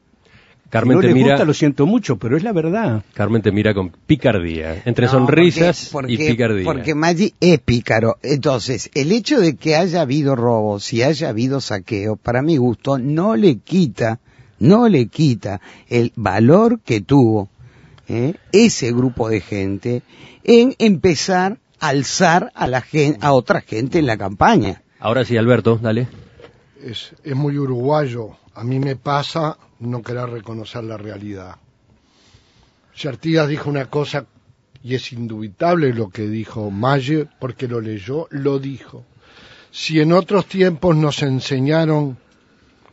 Carmen 0.70 0.98
no 0.98 1.02
te 1.02 1.14
mira, 1.14 1.32
gusta, 1.32 1.46
lo 1.46 1.54
siento 1.54 1.86
mucho, 1.86 2.18
pero 2.18 2.36
es 2.36 2.44
la 2.44 2.52
verdad. 2.52 3.04
Carmen 3.14 3.42
te 3.42 3.52
mira 3.52 3.74
con 3.74 3.92
picardía, 3.92 4.82
entre 4.86 5.08
sonrisas 5.08 5.92
y 6.08 6.18
picardía. 6.18 6.66
Porque 6.66 6.96
Maggi 6.96 7.34
es 7.40 7.60
pícaro. 7.60 8.18
Entonces, 8.24 8.90
el 8.94 9.12
hecho 9.12 9.40
de 9.40 9.56
que 9.56 9.76
haya 9.76 10.02
habido 10.02 10.36
robos 10.36 10.92
y 10.92 11.04
haya 11.04 11.30
habido 11.30 11.62
saqueo, 11.62 12.16
para 12.16 12.42
mi 12.42 12.58
gusto, 12.58 12.98
no 12.98 13.36
le 13.36 13.60
quita, 13.60 14.20
no 14.60 14.90
le 14.90 15.08
quita 15.08 15.62
el 15.88 16.12
valor 16.16 16.80
que 16.80 17.02
tuvo 17.02 17.50
¿eh? 18.08 18.34
ese 18.52 18.92
grupo 18.92 19.30
de 19.30 19.42
gente 19.42 20.02
en 20.44 20.76
empezar 20.80 21.60
a 21.80 21.90
alzar 21.90 22.52
a 22.56 22.68
la 22.68 22.82
gente, 22.82 23.20
a 23.22 23.34
otra 23.34 23.62
gente 23.62 24.00
en 24.00 24.08
la 24.08 24.18
campaña. 24.18 24.82
Ahora 25.00 25.24
sí, 25.26 25.38
Alberto, 25.38 25.78
dale. 25.82 26.08
Es, 26.84 27.14
es 27.24 27.36
muy 27.36 27.58
uruguayo. 27.58 28.32
A 28.54 28.64
mí 28.64 28.80
me 28.80 28.96
pasa 28.96 29.58
no 29.80 30.02
querer 30.02 30.30
reconocer 30.30 30.84
la 30.84 30.98
realidad. 30.98 31.58
Si 32.94 33.08
Artigas 33.08 33.48
dijo 33.48 33.70
una 33.70 33.90
cosa, 33.90 34.26
y 34.82 34.96
es 34.96 35.12
indubitable 35.12 35.94
lo 35.94 36.10
que 36.10 36.28
dijo 36.28 36.70
Malle, 36.72 37.28
porque 37.40 37.68
lo 37.68 37.82
leyó, 37.82 38.28
lo 38.30 38.60
dijo. 38.60 39.04
Si 39.72 40.00
en 40.00 40.14
otros 40.14 40.46
tiempos 40.46 40.96
nos 40.96 41.22
enseñaron 41.24 42.18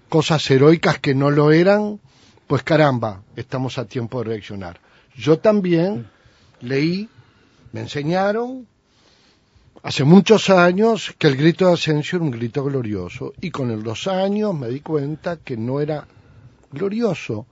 cosas 0.08 0.50
heroicas 0.50 0.98
que 0.98 1.14
no 1.14 1.30
lo 1.30 1.52
eran, 1.52 2.00
pues 2.46 2.62
caramba, 2.62 3.22
estamos 3.36 3.78
a 3.78 3.84
tiempo 3.84 4.18
de 4.18 4.30
reaccionar. 4.30 4.80
Yo 5.14 5.38
también 5.38 6.06
leí, 6.60 7.08
me 7.72 7.80
enseñaron 7.80 8.66
hace 9.82 10.04
muchos 10.04 10.50
años 10.50 11.14
que 11.18 11.28
el 11.28 11.36
grito 11.36 11.66
de 11.66 11.74
Asensio 11.74 12.16
era 12.16 12.24
un 12.24 12.30
grito 12.30 12.64
glorioso 12.64 13.32
y 13.40 13.50
con 13.50 13.82
los 13.82 14.06
años 14.06 14.54
me 14.54 14.68
di 14.68 14.80
cuenta 14.80 15.36
que 15.36 15.56
no 15.56 15.80
era 15.80 16.06
glorioso. 16.72 17.46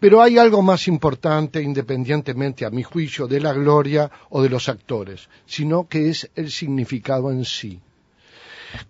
Pero 0.00 0.22
hay 0.22 0.38
algo 0.38 0.62
más 0.62 0.88
importante, 0.88 1.62
independientemente 1.62 2.64
a 2.64 2.70
mi 2.70 2.82
juicio, 2.82 3.26
de 3.26 3.40
la 3.40 3.52
gloria 3.52 4.10
o 4.30 4.42
de 4.42 4.48
los 4.48 4.68
actores, 4.68 5.28
sino 5.46 5.88
que 5.88 6.10
es 6.10 6.30
el 6.34 6.50
significado 6.50 7.30
en 7.30 7.44
sí. 7.44 7.80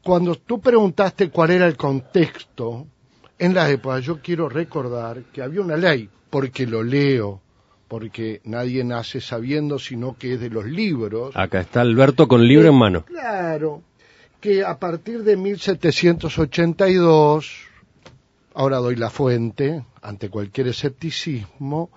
Cuando 0.03 0.35
tú 0.35 0.61
preguntaste 0.61 1.31
cuál 1.31 1.51
era 1.51 1.67
el 1.67 1.77
contexto, 1.77 2.87
en 3.39 3.55
la 3.55 3.71
época 3.71 4.01
yo 4.01 4.21
quiero 4.21 4.49
recordar 4.49 5.23
que 5.33 5.43
había 5.43 5.61
una 5.61 5.77
ley, 5.77 6.09
porque 6.31 6.67
lo 6.67 6.83
leo, 6.83 7.41
porque 7.87 8.41
nadie 8.45 8.83
nace 8.83 9.21
sabiendo, 9.21 9.79
sino 9.79 10.17
que 10.19 10.35
es 10.35 10.41
de 10.41 10.51
los 10.51 10.65
libros. 10.65 11.37
Acá 11.37 11.61
está 11.61 11.83
Alberto 11.83 12.27
con 12.27 12.45
libro 12.47 12.69
en 12.69 12.75
mano. 12.75 13.05
Claro, 13.05 13.83
que 14.41 14.65
a 14.65 14.79
partir 14.79 15.23
de 15.23 15.37
1782 15.37 17.74
ahora 18.55 18.79
doy 18.79 18.97
la 18.97 19.11
fuente, 19.11 19.85
ante 20.03 20.31
cualquier 20.31 20.69
escepticismo, 20.69 21.91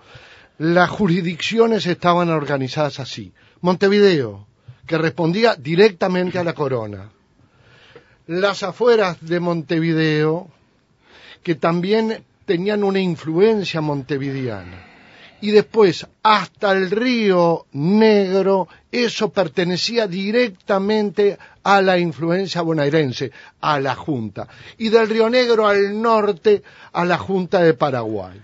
las 0.58 0.90
jurisdicciones 0.90 1.86
estaban 1.86 2.30
organizadas 2.30 3.00
así. 3.00 3.32
Montevideo, 3.60 4.46
que 4.86 4.98
respondía 4.98 5.54
directamente 5.54 6.38
a 6.38 6.44
la 6.44 6.54
corona. 6.54 7.10
Las 8.26 8.62
afueras 8.62 9.18
de 9.20 9.40
Montevideo, 9.40 10.48
que 11.42 11.54
también 11.54 12.24
tenían 12.44 12.82
una 12.84 13.00
influencia 13.00 13.80
montevideana 13.80 14.87
y 15.40 15.50
después 15.50 16.06
hasta 16.22 16.72
el 16.72 16.90
río 16.90 17.66
Negro, 17.72 18.68
eso 18.90 19.30
pertenecía 19.30 20.06
directamente 20.06 21.38
a 21.62 21.80
la 21.82 21.98
influencia 21.98 22.62
bonaerense, 22.62 23.30
a 23.60 23.78
la 23.80 23.94
Junta, 23.94 24.48
y 24.78 24.88
del 24.88 25.08
río 25.08 25.30
Negro 25.30 25.66
al 25.66 26.00
norte 26.00 26.62
a 26.92 27.04
la 27.04 27.18
Junta 27.18 27.60
de 27.62 27.74
Paraguay. 27.74 28.40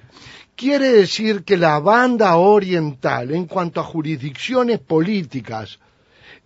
Quiere 0.57 0.91
decir 0.93 1.43
que 1.43 1.57
la 1.57 1.81
banda 1.81 2.37
oriental, 2.37 3.33
en 3.33 3.47
cuanto 3.47 3.81
a 3.81 3.85
jurisdicciones 3.85 4.79
políticas, 4.79 5.81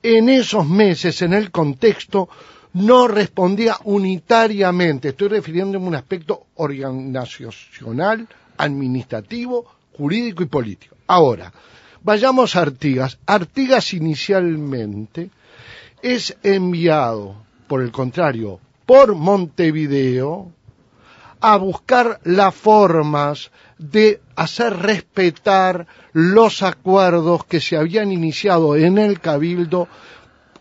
en 0.03 0.29
esos 0.29 0.67
meses, 0.67 1.21
en 1.23 1.35
el 1.35 1.51
contexto, 1.51 2.29
no 2.73 3.09
respondía 3.09 3.77
unitariamente. 3.85 5.09
Estoy 5.09 5.29
refiriéndome 5.29 5.87
a 5.87 5.89
un 5.89 5.95
aspecto 5.97 6.47
organizacional, 6.57 8.27
administrativo, 8.57 9.67
jurídico 9.99 10.43
y 10.43 10.47
político. 10.47 10.97
Ahora, 11.09 11.53
vayamos 12.03 12.57
a 12.57 12.63
Artigas. 12.63 13.19
Artigas 13.27 13.93
inicialmente 13.93 15.31
es 16.01 16.37
enviado, 16.43 17.35
por 17.67 17.83
el 17.83 17.91
contrario, 17.91 18.61
por 18.87 19.15
Montevideo 19.15 20.53
a 21.41 21.57
buscar 21.57 22.21
las 22.25 22.55
formas 22.55 23.51
de 23.79 24.21
hacer 24.35 24.77
respetar 24.77 25.87
los 26.13 26.63
acuerdos 26.63 27.45
que 27.45 27.61
se 27.61 27.77
habían 27.77 28.11
iniciado 28.11 28.77
en 28.77 28.99
el 28.99 29.21
Cabildo, 29.21 29.89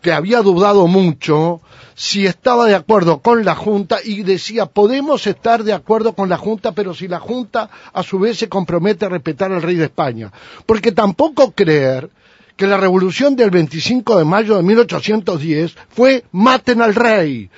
que 0.00 0.12
había 0.12 0.42
dudado 0.42 0.86
mucho 0.86 1.60
si 1.94 2.26
estaba 2.26 2.66
de 2.66 2.76
acuerdo 2.76 3.18
con 3.18 3.44
la 3.44 3.56
Junta 3.56 3.98
y 4.04 4.22
decía, 4.22 4.66
podemos 4.66 5.26
estar 5.26 5.64
de 5.64 5.72
acuerdo 5.72 6.12
con 6.12 6.28
la 6.28 6.36
Junta, 6.36 6.72
pero 6.72 6.94
si 6.94 7.08
la 7.08 7.18
Junta 7.18 7.68
a 7.92 8.02
su 8.02 8.20
vez 8.20 8.38
se 8.38 8.48
compromete 8.48 9.04
a 9.04 9.08
respetar 9.08 9.52
al 9.52 9.62
rey 9.62 9.74
de 9.74 9.86
España. 9.86 10.32
Porque 10.64 10.92
tampoco 10.92 11.52
creer 11.52 12.10
que 12.56 12.66
la 12.66 12.76
revolución 12.76 13.34
del 13.34 13.50
25 13.50 14.18
de 14.18 14.24
mayo 14.24 14.56
de 14.56 14.62
1810 14.62 15.76
fue 15.88 16.24
maten 16.32 16.82
al 16.82 16.94
rey, 16.94 17.50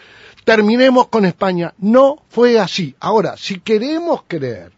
terminemos 0.44 1.08
con 1.08 1.24
España. 1.24 1.74
No 1.78 2.22
fue 2.28 2.58
así. 2.58 2.94
Ahora, 3.00 3.36
si 3.36 3.60
queremos 3.60 4.22
creer 4.26 4.72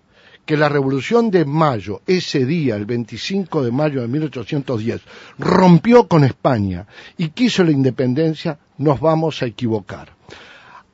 que 0.44 0.56
la 0.56 0.68
revolución 0.68 1.30
de 1.30 1.44
mayo, 1.44 2.02
ese 2.06 2.44
día, 2.44 2.76
el 2.76 2.86
25 2.86 3.62
de 3.62 3.70
mayo 3.70 4.00
de 4.00 4.08
1810, 4.08 5.00
rompió 5.38 6.08
con 6.08 6.24
España 6.24 6.86
y 7.16 7.28
quiso 7.28 7.62
la 7.64 7.70
independencia, 7.70 8.58
nos 8.78 9.00
vamos 9.00 9.42
a 9.42 9.46
equivocar. 9.46 10.12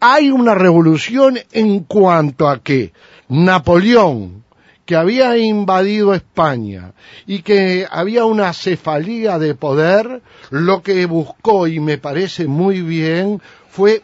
Hay 0.01 0.31
una 0.31 0.55
revolución 0.55 1.39
en 1.51 1.81
cuanto 1.81 2.49
a 2.49 2.63
que 2.63 2.93
Napoleón, 3.29 4.45
que 4.85 4.97
había 4.97 5.37
invadido 5.37 6.15
España 6.15 6.93
y 7.27 7.43
que 7.43 7.87
había 7.91 8.25
una 8.25 8.53
cefalía 8.53 9.39
de 9.39 9.55
poder, 9.55 10.23
lo 10.51 10.83
que 10.83 11.05
buscó, 11.07 11.67
y 11.67 11.81
me 11.81 11.99
parece 11.99 12.47
muy 12.47 12.81
bien, 12.81 13.41
fue 13.69 14.03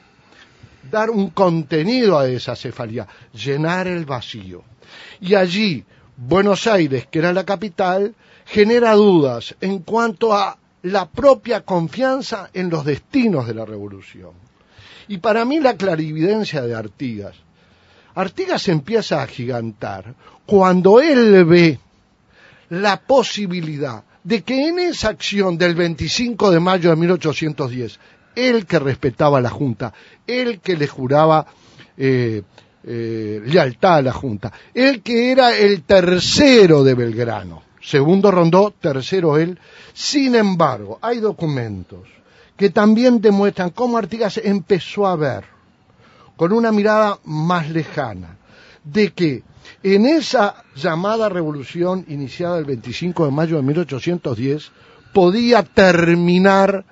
dar 0.90 1.10
un 1.10 1.30
contenido 1.30 2.18
a 2.18 2.28
esa 2.28 2.54
cefalía, 2.54 3.06
llenar 3.32 3.88
el 3.88 4.04
vacío. 4.04 4.62
Y 5.20 5.34
allí, 5.34 5.84
Buenos 6.16 6.66
Aires, 6.66 7.06
que 7.10 7.18
era 7.18 7.32
la 7.32 7.44
capital, 7.44 8.14
genera 8.44 8.94
dudas 8.94 9.54
en 9.60 9.80
cuanto 9.80 10.32
a 10.32 10.58
la 10.82 11.08
propia 11.08 11.62
confianza 11.62 12.50
en 12.52 12.68
los 12.70 12.84
destinos 12.84 13.46
de 13.46 13.54
la 13.54 13.64
revolución. 13.64 14.32
Y 15.08 15.18
para 15.18 15.44
mí 15.44 15.60
la 15.60 15.76
clarividencia 15.76 16.62
de 16.62 16.74
Artigas. 16.74 17.36
Artigas 18.14 18.68
empieza 18.68 19.22
a 19.22 19.26
gigantar 19.26 20.14
cuando 20.46 21.00
él 21.00 21.44
ve 21.44 21.78
la 22.68 23.00
posibilidad 23.00 24.04
de 24.22 24.42
que 24.42 24.68
en 24.68 24.78
esa 24.78 25.08
acción 25.08 25.58
del 25.58 25.74
25 25.74 26.50
de 26.50 26.60
mayo 26.60 26.90
de 26.90 26.96
1810 26.96 27.98
él 28.34 28.66
que 28.66 28.78
respetaba 28.78 29.38
a 29.38 29.40
la 29.40 29.50
Junta, 29.50 29.92
él 30.26 30.60
que 30.60 30.76
le 30.76 30.86
juraba 30.86 31.46
eh, 31.96 32.42
eh, 32.86 33.40
lealtad 33.44 33.96
a 33.96 34.02
la 34.02 34.12
Junta, 34.12 34.52
él 34.74 35.02
que 35.02 35.32
era 35.32 35.56
el 35.56 35.82
tercero 35.82 36.84
de 36.84 36.94
Belgrano, 36.94 37.62
segundo 37.80 38.30
Rondó, 38.30 38.72
tercero 38.78 39.38
él. 39.38 39.58
Sin 39.92 40.34
embargo, 40.34 40.98
hay 41.00 41.20
documentos 41.20 42.08
que 42.56 42.70
también 42.70 43.20
demuestran 43.20 43.70
cómo 43.70 43.98
Artigas 43.98 44.38
empezó 44.42 45.06
a 45.06 45.16
ver, 45.16 45.44
con 46.36 46.52
una 46.52 46.72
mirada 46.72 47.18
más 47.24 47.70
lejana, 47.70 48.36
de 48.84 49.12
que 49.12 49.42
en 49.82 50.06
esa 50.06 50.62
llamada 50.76 51.28
revolución 51.28 52.04
iniciada 52.08 52.58
el 52.58 52.64
25 52.64 53.24
de 53.24 53.30
mayo 53.30 53.56
de 53.56 53.62
1810 53.62 54.72
podía 55.12 55.62
terminar 55.62 56.84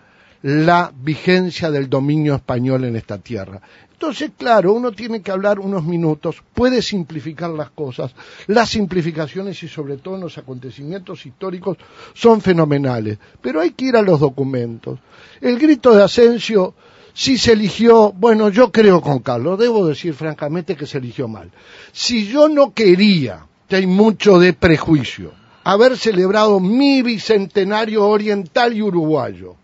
la 0.42 0.92
vigencia 0.94 1.70
del 1.70 1.88
dominio 1.88 2.34
español 2.34 2.84
en 2.84 2.96
esta 2.96 3.18
tierra. 3.18 3.60
Entonces, 3.92 4.32
claro, 4.36 4.72
uno 4.72 4.90
tiene 4.90 5.22
que 5.22 5.30
hablar 5.30 5.60
unos 5.60 5.84
minutos, 5.84 6.42
puede 6.54 6.82
simplificar 6.82 7.50
las 7.50 7.70
cosas. 7.70 8.12
Las 8.48 8.70
simplificaciones 8.70 9.62
y 9.62 9.68
sobre 9.68 9.96
todo 9.98 10.16
los 10.16 10.36
acontecimientos 10.38 11.24
históricos 11.24 11.78
son 12.12 12.40
fenomenales, 12.40 13.18
pero 13.40 13.60
hay 13.60 13.70
que 13.70 13.84
ir 13.84 13.96
a 13.96 14.02
los 14.02 14.18
documentos. 14.18 14.98
El 15.40 15.56
grito 15.58 15.94
de 15.94 16.02
Asensio 16.02 16.74
si 17.14 17.36
se 17.36 17.52
eligió, 17.52 18.12
bueno, 18.12 18.48
yo 18.48 18.72
creo 18.72 19.00
con 19.00 19.18
Carlos, 19.18 19.58
debo 19.58 19.86
decir 19.86 20.14
francamente 20.14 20.76
que 20.76 20.86
se 20.86 20.98
eligió 20.98 21.28
mal. 21.28 21.50
Si 21.92 22.26
yo 22.26 22.48
no 22.48 22.72
quería, 22.72 23.46
que 23.68 23.76
hay 23.76 23.86
mucho 23.86 24.38
de 24.38 24.52
prejuicio, 24.54 25.32
haber 25.62 25.96
celebrado 25.96 26.58
mi 26.58 27.02
bicentenario 27.02 28.08
oriental 28.08 28.74
y 28.74 28.82
uruguayo, 28.82 29.56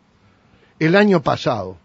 el 0.79 0.97
año 0.97 1.23
pasado, 1.23 1.77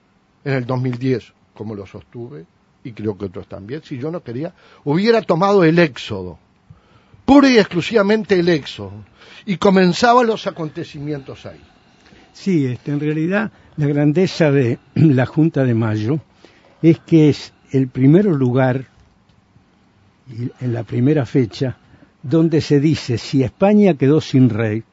en 0.44 0.54
el 0.54 0.66
2010, 0.66 1.34
como 1.54 1.76
lo 1.76 1.86
sostuve, 1.86 2.46
y 2.84 2.92
creo 2.92 3.18
que 3.18 3.26
otros 3.26 3.48
también, 3.48 3.82
si 3.84 3.98
yo 3.98 4.12
no 4.12 4.22
quería, 4.22 4.54
hubiera 4.84 5.22
tomado 5.22 5.64
el 5.64 5.80
éxodo, 5.80 6.38
pura 7.26 7.50
y 7.50 7.58
exclusivamente 7.58 8.40
el 8.40 8.50
éxodo, 8.50 9.04
y 9.46 9.58
comenzaban 9.58 10.28
los 10.28 10.48
acontecimientos 10.48 11.46
ahí. 11.46 11.62
Sí, 12.34 12.66
este, 12.66 12.92
en 12.92 13.00
realidad 13.00 13.52
la 13.78 13.88
grandeza 13.88 14.52
de 14.52 14.80
la 14.96 15.26
Junta 15.26 15.64
de 15.64 15.74
Mayo 15.74 16.20
es 16.82 17.00
que 17.00 17.30
es 17.30 17.54
el 17.72 17.88
primer 17.88 18.26
lugar, 18.26 18.88
en 20.60 20.74
la 20.74 20.84
primera 20.84 21.26
fecha, 21.26 21.78
donde 22.22 22.62
se 22.62 22.80
dice 22.80 23.18
si 23.18 23.44
España 23.44 23.96
quedó 23.96 24.22
sin 24.22 24.50
rey, 24.50 24.84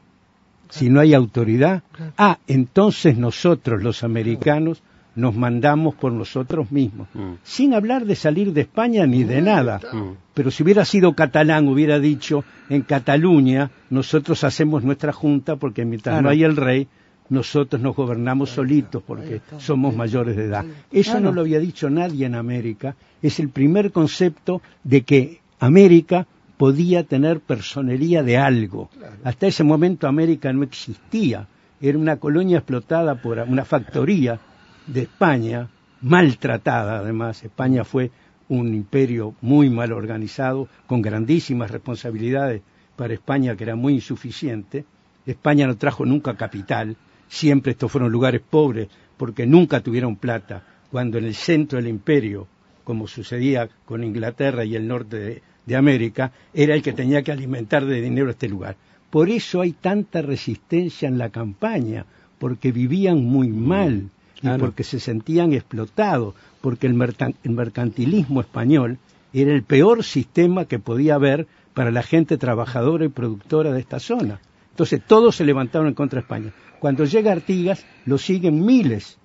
si 0.70 0.88
no 0.88 1.00
hay 1.00 1.14
autoridad, 1.14 1.82
ah, 2.16 2.38
entonces 2.46 3.16
nosotros 3.16 3.82
los 3.82 4.02
americanos 4.04 4.82
nos 5.16 5.34
mandamos 5.34 5.94
por 5.94 6.12
nosotros 6.12 6.70
mismos, 6.70 7.08
mm. 7.14 7.32
sin 7.42 7.74
hablar 7.74 8.06
de 8.06 8.14
salir 8.14 8.52
de 8.52 8.62
España 8.62 9.06
ni 9.06 9.24
de 9.24 9.42
nada. 9.42 9.80
Mm. 9.92 10.12
Pero 10.34 10.50
si 10.50 10.62
hubiera 10.62 10.84
sido 10.84 11.14
catalán, 11.14 11.68
hubiera 11.68 11.98
dicho, 11.98 12.44
en 12.68 12.82
Cataluña 12.82 13.70
nosotros 13.90 14.44
hacemos 14.44 14.84
nuestra 14.84 15.12
junta 15.12 15.56
porque 15.56 15.84
mientras 15.84 16.22
no 16.22 16.28
hay 16.28 16.44
el 16.44 16.56
rey, 16.56 16.88
nosotros 17.28 17.80
nos 17.80 17.94
gobernamos 17.94 18.50
solitos 18.50 19.02
porque 19.06 19.40
somos 19.58 19.94
mayores 19.94 20.36
de 20.36 20.44
edad. 20.44 20.64
Eso 20.90 21.20
no 21.20 21.32
lo 21.32 21.42
había 21.42 21.60
dicho 21.60 21.88
nadie 21.88 22.26
en 22.26 22.34
América. 22.34 22.96
Es 23.22 23.38
el 23.38 23.50
primer 23.50 23.92
concepto 23.92 24.62
de 24.82 25.02
que 25.02 25.40
América 25.58 26.26
podía 26.60 27.04
tener 27.04 27.40
personería 27.40 28.22
de 28.22 28.36
algo. 28.36 28.90
Hasta 29.24 29.46
ese 29.46 29.64
momento 29.64 30.06
América 30.06 30.52
no 30.52 30.62
existía, 30.62 31.48
era 31.80 31.96
una 31.96 32.18
colonia 32.18 32.58
explotada 32.58 33.14
por 33.14 33.38
una 33.38 33.64
factoría 33.64 34.38
de 34.86 35.00
España, 35.04 35.70
maltratada 36.02 36.98
además. 36.98 37.42
España 37.42 37.82
fue 37.82 38.10
un 38.50 38.74
imperio 38.74 39.34
muy 39.40 39.70
mal 39.70 39.90
organizado, 39.90 40.68
con 40.86 41.00
grandísimas 41.00 41.70
responsabilidades 41.70 42.60
para 42.94 43.14
España 43.14 43.56
que 43.56 43.64
era 43.64 43.74
muy 43.74 43.94
insuficiente. 43.94 44.84
España 45.24 45.66
no 45.66 45.78
trajo 45.78 46.04
nunca 46.04 46.36
capital, 46.36 46.94
siempre 47.26 47.72
estos 47.72 47.90
fueron 47.90 48.12
lugares 48.12 48.42
pobres 48.42 48.88
porque 49.16 49.46
nunca 49.46 49.80
tuvieron 49.80 50.16
plata, 50.16 50.62
cuando 50.90 51.16
en 51.16 51.24
el 51.24 51.34
centro 51.34 51.78
del 51.78 51.88
imperio, 51.88 52.48
como 52.84 53.08
sucedía 53.08 53.70
con 53.86 54.04
Inglaterra 54.04 54.62
y 54.66 54.76
el 54.76 54.86
norte 54.86 55.16
de, 55.16 55.49
de 55.70 55.76
América, 55.76 56.32
era 56.52 56.74
el 56.74 56.82
que 56.82 56.92
tenía 56.92 57.22
que 57.22 57.30
alimentar 57.30 57.86
de 57.86 58.00
dinero 58.00 58.30
este 58.30 58.48
lugar. 58.48 58.74
Por 59.08 59.30
eso 59.30 59.60
hay 59.60 59.70
tanta 59.70 60.20
resistencia 60.20 61.06
en 61.06 61.16
la 61.16 61.30
campaña, 61.30 62.06
porque 62.40 62.72
vivían 62.72 63.24
muy 63.24 63.48
mm, 63.48 63.68
mal 63.68 64.10
y 64.42 64.48
porque 64.58 64.82
se 64.82 64.98
sentían 64.98 65.52
explotados, 65.52 66.34
porque 66.60 66.88
el, 66.88 66.94
mercantilismo 66.94 68.40
español 68.40 68.98
era 69.32 69.52
el 69.52 69.62
peor 69.62 70.02
sistema 70.02 70.64
que 70.64 70.80
podía 70.80 71.14
haber 71.14 71.46
para 71.72 71.92
la 71.92 72.02
gente 72.02 72.36
trabajadora 72.36 73.04
y 73.04 73.08
productora 73.08 73.72
de 73.72 73.78
esta 73.78 74.00
zona. 74.00 74.40
Entonces 74.70 75.00
todos 75.06 75.36
se 75.36 75.44
levantaron 75.44 75.86
en 75.86 75.94
contra 75.94 76.18
de 76.18 76.22
España. 76.22 76.52
Cuando 76.80 77.04
llega 77.04 77.30
Artigas, 77.30 77.86
lo 78.06 78.18
siguen 78.18 78.64
miles. 78.64 79.18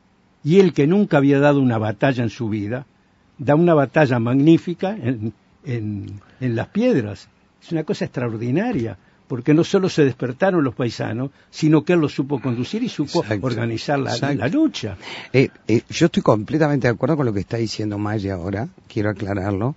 Y 0.43 0.59
él 0.59 0.73
que 0.73 0.85
nunca 0.85 1.17
había 1.17 1.39
dado 1.39 1.59
una 1.59 1.79
batalla 1.79 2.21
en 2.21 2.29
su 2.29 2.49
vida, 2.49 2.85
da 3.39 3.55
una 3.55 3.73
batalla 3.73 4.19
magnífica 4.19 4.95
en, 4.95 5.33
en, 5.65 6.21
las 6.39 6.67
piedras. 6.67 7.27
Es 7.61 7.71
una 7.71 7.83
cosa 7.83 8.05
extraordinaria, 8.05 8.97
porque 9.27 9.53
no 9.53 9.63
solo 9.63 9.89
se 9.89 10.03
despertaron 10.03 10.63
los 10.63 10.75
paisanos, 10.75 11.31
sino 11.49 11.83
que 11.83 11.93
él 11.93 11.99
los 11.99 12.13
supo 12.13 12.39
conducir 12.39 12.83
y 12.83 12.89
supo 12.89 13.23
organizar 13.41 13.99
la, 13.99 14.47
lucha. 14.47 14.97
Eh, 15.33 15.49
eh, 15.67 15.81
yo 15.89 16.05
estoy 16.05 16.21
completamente 16.21 16.87
de 16.87 16.93
acuerdo 16.93 17.17
con 17.17 17.25
lo 17.25 17.33
que 17.33 17.39
está 17.39 17.57
diciendo 17.57 17.97
Maya 17.97 18.35
ahora, 18.35 18.67
quiero 18.87 19.09
aclararlo, 19.09 19.75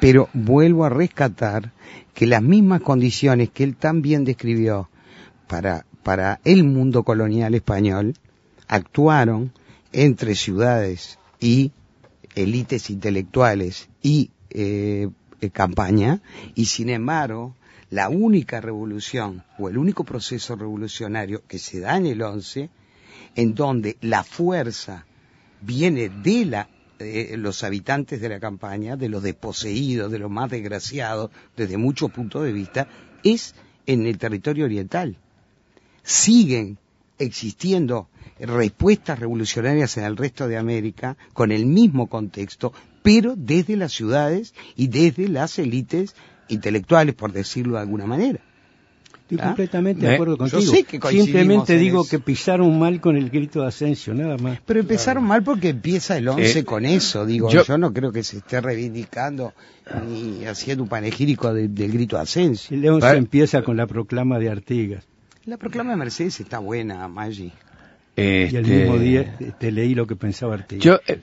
pero 0.00 0.28
vuelvo 0.32 0.84
a 0.84 0.88
rescatar 0.88 1.72
que 2.14 2.26
las 2.26 2.42
mismas 2.42 2.80
condiciones 2.80 3.50
que 3.50 3.64
él 3.64 3.76
también 3.76 4.24
describió 4.24 4.88
para, 5.46 5.84
para 6.02 6.40
el 6.44 6.64
mundo 6.64 7.02
colonial 7.02 7.54
español, 7.54 8.14
actuaron 8.68 9.52
entre 9.92 10.34
ciudades 10.34 11.18
y 11.40 11.72
élites 12.34 12.90
intelectuales 12.90 13.88
y 14.02 14.30
eh, 14.50 15.08
campaña, 15.52 16.20
y 16.54 16.66
sin 16.66 16.88
embargo, 16.88 17.54
la 17.90 18.08
única 18.08 18.60
revolución 18.60 19.44
o 19.58 19.68
el 19.68 19.78
único 19.78 20.04
proceso 20.04 20.56
revolucionario 20.56 21.42
que 21.46 21.58
se 21.58 21.80
da 21.80 21.96
en 21.96 22.06
el 22.06 22.22
11, 22.22 22.68
en 23.36 23.54
donde 23.54 23.96
la 24.00 24.24
fuerza 24.24 25.06
viene 25.60 26.08
de 26.08 26.44
la, 26.46 26.68
eh, 26.98 27.36
los 27.36 27.62
habitantes 27.62 28.20
de 28.20 28.28
la 28.28 28.40
campaña, 28.40 28.96
de 28.96 29.08
los 29.08 29.22
desposeídos, 29.22 30.10
de 30.10 30.18
los 30.18 30.30
más 30.30 30.50
desgraciados, 30.50 31.30
desde 31.56 31.76
muchos 31.76 32.10
puntos 32.10 32.44
de 32.44 32.52
vista, 32.52 32.88
es 33.22 33.54
en 33.86 34.06
el 34.06 34.18
territorio 34.18 34.64
oriental. 34.64 35.16
Siguen 36.02 36.78
existiendo 37.18 38.08
respuestas 38.38 39.18
revolucionarias 39.18 39.96
en 39.96 40.04
el 40.04 40.16
resto 40.16 40.48
de 40.48 40.58
América 40.58 41.16
con 41.32 41.52
el 41.52 41.66
mismo 41.66 42.08
contexto, 42.08 42.72
pero 43.06 43.34
desde 43.36 43.76
las 43.76 43.92
ciudades 43.92 44.52
y 44.74 44.88
desde 44.88 45.28
las 45.28 45.58
élites 45.58 46.14
intelectuales, 46.48 47.14
por 47.14 47.32
decirlo 47.32 47.74
de 47.76 47.80
alguna 47.82 48.04
manera. 48.06 48.40
Estoy 49.22 49.38
¿Ah? 49.40 49.46
completamente 49.48 50.02
Me- 50.02 50.08
de 50.08 50.14
acuerdo 50.14 50.34
yo 50.34 50.38
contigo. 50.38 50.72
sé 50.72 50.84
que 50.84 51.00
Simplemente 51.00 51.74
en 51.74 51.80
digo 51.80 52.02
eso. 52.02 52.10
que 52.10 52.18
pisaron 52.20 52.78
mal 52.78 53.00
con 53.00 53.16
el 53.16 53.28
grito 53.30 53.62
de 53.62 53.66
Asensio, 53.68 54.14
nada 54.14 54.36
más. 54.38 54.60
Pero 54.64 54.78
empezaron 54.80 55.24
mal 55.24 55.42
porque 55.42 55.70
empieza 55.70 56.16
el 56.16 56.28
11 56.28 56.60
Eh, 56.60 56.64
con 56.64 56.84
eso, 56.84 57.26
digo, 57.26 57.50
yo, 57.50 57.64
yo- 57.64 57.76
no 57.78 57.92
creo 57.92 58.12
que 58.12 58.22
se 58.22 58.38
esté 58.38 58.60
reivindicando 58.60 59.52
ni 60.08 60.44
haciendo 60.44 60.84
un 60.84 60.88
panegírico 60.88 61.52
de- 61.52 61.66
del 61.68 61.90
grito 61.92 62.16
de 62.16 62.22
Asensio. 62.22 62.76
El 62.76 62.88
11 62.88 63.06
Vale. 63.06 63.18
empieza 63.18 63.62
con 63.62 63.76
la 63.76 63.86
proclama 63.88 64.38
de 64.38 64.48
Artigas. 64.50 65.04
La 65.44 65.56
proclama 65.56 65.90
de 65.92 65.96
Mercedes 65.96 66.38
está 66.40 66.58
buena, 66.60 67.06
Maggi. 67.08 67.52
Y 68.16 68.20
el 68.20 68.56
Este, 68.56 68.60
mismo 68.62 68.96
día 68.98 69.36
te, 69.36 69.52
te 69.52 69.70
leí 69.72 69.94
lo 69.94 70.06
que 70.06 70.16
pensaba 70.16 70.54
Artigas. 70.54 70.84
Yo, 70.84 71.00
eh, 71.06 71.20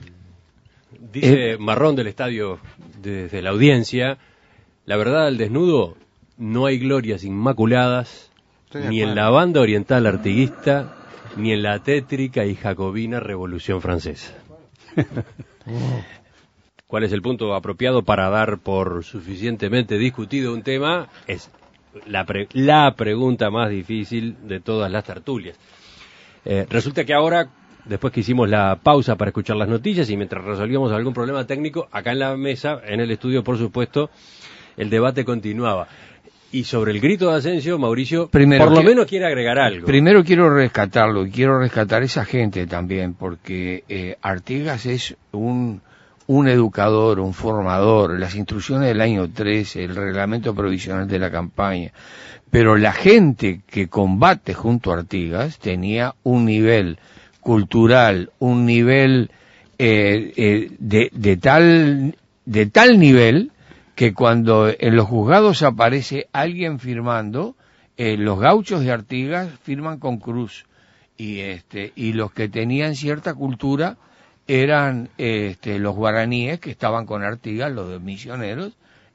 Dice 1.12 1.56
Marrón 1.58 1.96
del 1.96 2.06
estadio 2.08 2.58
desde 3.00 3.42
la 3.42 3.50
audiencia, 3.50 4.18
la 4.86 4.96
verdad 4.96 5.26
al 5.26 5.36
desnudo, 5.36 5.96
no 6.38 6.66
hay 6.66 6.78
glorias 6.78 7.24
inmaculadas, 7.24 8.30
ni 8.88 9.02
en 9.02 9.14
la 9.14 9.30
banda 9.30 9.60
oriental 9.60 10.06
artiguista, 10.06 10.96
ni 11.36 11.52
en 11.52 11.62
la 11.62 11.78
tétrica 11.80 12.44
y 12.44 12.54
jacobina 12.56 13.20
revolución 13.20 13.80
francesa. 13.80 14.32
¿Cuál 16.86 17.04
es 17.04 17.12
el 17.12 17.22
punto 17.22 17.54
apropiado 17.54 18.02
para 18.02 18.28
dar 18.30 18.58
por 18.58 19.04
suficientemente 19.04 19.98
discutido 19.98 20.52
un 20.52 20.62
tema? 20.62 21.08
Es 21.26 21.50
la, 22.06 22.24
pre- 22.24 22.48
la 22.52 22.94
pregunta 22.94 23.50
más 23.50 23.70
difícil 23.70 24.36
de 24.46 24.60
todas 24.60 24.90
las 24.90 25.04
tertulias. 25.04 25.56
Eh, 26.44 26.66
resulta 26.68 27.04
que 27.04 27.14
ahora, 27.14 27.48
después 27.86 28.12
que 28.12 28.20
hicimos 28.20 28.48
la 28.48 28.78
pausa 28.82 29.16
para 29.16 29.30
escuchar 29.30 29.56
las 29.56 29.68
noticias 29.68 30.08
y 30.10 30.16
mientras 30.16 30.44
resolvíamos 30.44 30.92
algún 30.92 31.12
problema 31.14 31.46
técnico, 31.46 31.88
acá 31.92 32.12
en 32.12 32.18
la 32.20 32.36
mesa, 32.36 32.80
en 32.86 33.00
el 33.00 33.10
estudio, 33.10 33.42
por 33.44 33.58
supuesto, 33.58 34.10
el 34.76 34.90
debate 34.90 35.24
continuaba. 35.24 35.86
Y 36.52 36.64
sobre 36.64 36.92
el 36.92 37.00
grito 37.00 37.30
de 37.30 37.38
Asensio, 37.38 37.78
Mauricio, 37.78 38.28
Primero, 38.28 38.64
por 38.64 38.70
lo 38.72 38.76
quiero- 38.76 38.90
menos 38.90 39.06
quiere 39.06 39.26
agregar 39.26 39.58
algo. 39.58 39.86
Primero 39.86 40.22
quiero 40.22 40.54
rescatarlo 40.54 41.26
y 41.26 41.30
quiero 41.30 41.58
rescatar 41.58 42.02
esa 42.04 42.24
gente 42.24 42.66
también, 42.68 43.14
porque 43.14 43.82
eh, 43.88 44.16
Artigas 44.22 44.86
es 44.86 45.16
un, 45.32 45.80
un 46.28 46.48
educador, 46.48 47.18
un 47.18 47.34
formador, 47.34 48.20
las 48.20 48.36
instrucciones 48.36 48.86
del 48.86 49.00
año 49.00 49.28
13, 49.28 49.82
el 49.82 49.96
reglamento 49.96 50.54
provisional 50.54 51.08
de 51.08 51.18
la 51.18 51.30
campaña. 51.32 51.90
Pero 52.50 52.76
la 52.76 52.92
gente 52.92 53.62
que 53.66 53.88
combate 53.88 54.54
junto 54.54 54.92
a 54.92 54.98
Artigas 54.98 55.58
tenía 55.58 56.14
un 56.22 56.44
nivel 56.44 56.98
cultural, 57.44 58.30
un 58.40 58.66
nivel 58.66 59.30
eh, 59.78 60.32
eh, 60.36 60.70
de, 60.78 61.10
de 61.12 61.36
tal 61.36 62.16
de 62.46 62.66
tal 62.66 62.98
nivel 62.98 63.52
que 63.94 64.12
cuando 64.12 64.68
en 64.76 64.96
los 64.96 65.06
juzgados 65.06 65.62
aparece 65.62 66.26
alguien 66.32 66.80
firmando, 66.80 67.54
eh, 67.96 68.16
los 68.16 68.40
gauchos 68.40 68.80
de 68.82 68.90
Artigas 68.90 69.48
firman 69.62 69.98
con 70.00 70.18
cruz 70.18 70.66
y 71.16 71.38
este 71.40 71.92
y 71.94 72.12
los 72.14 72.32
que 72.32 72.48
tenían 72.48 72.96
cierta 72.96 73.34
cultura 73.34 73.96
eran 74.48 75.08
este, 75.16 75.78
los 75.78 75.94
guaraníes 75.94 76.58
que 76.60 76.70
estaban 76.70 77.06
con 77.06 77.22
Artigas, 77.22 77.70
los 77.72 78.00
misioneros, 78.02 78.72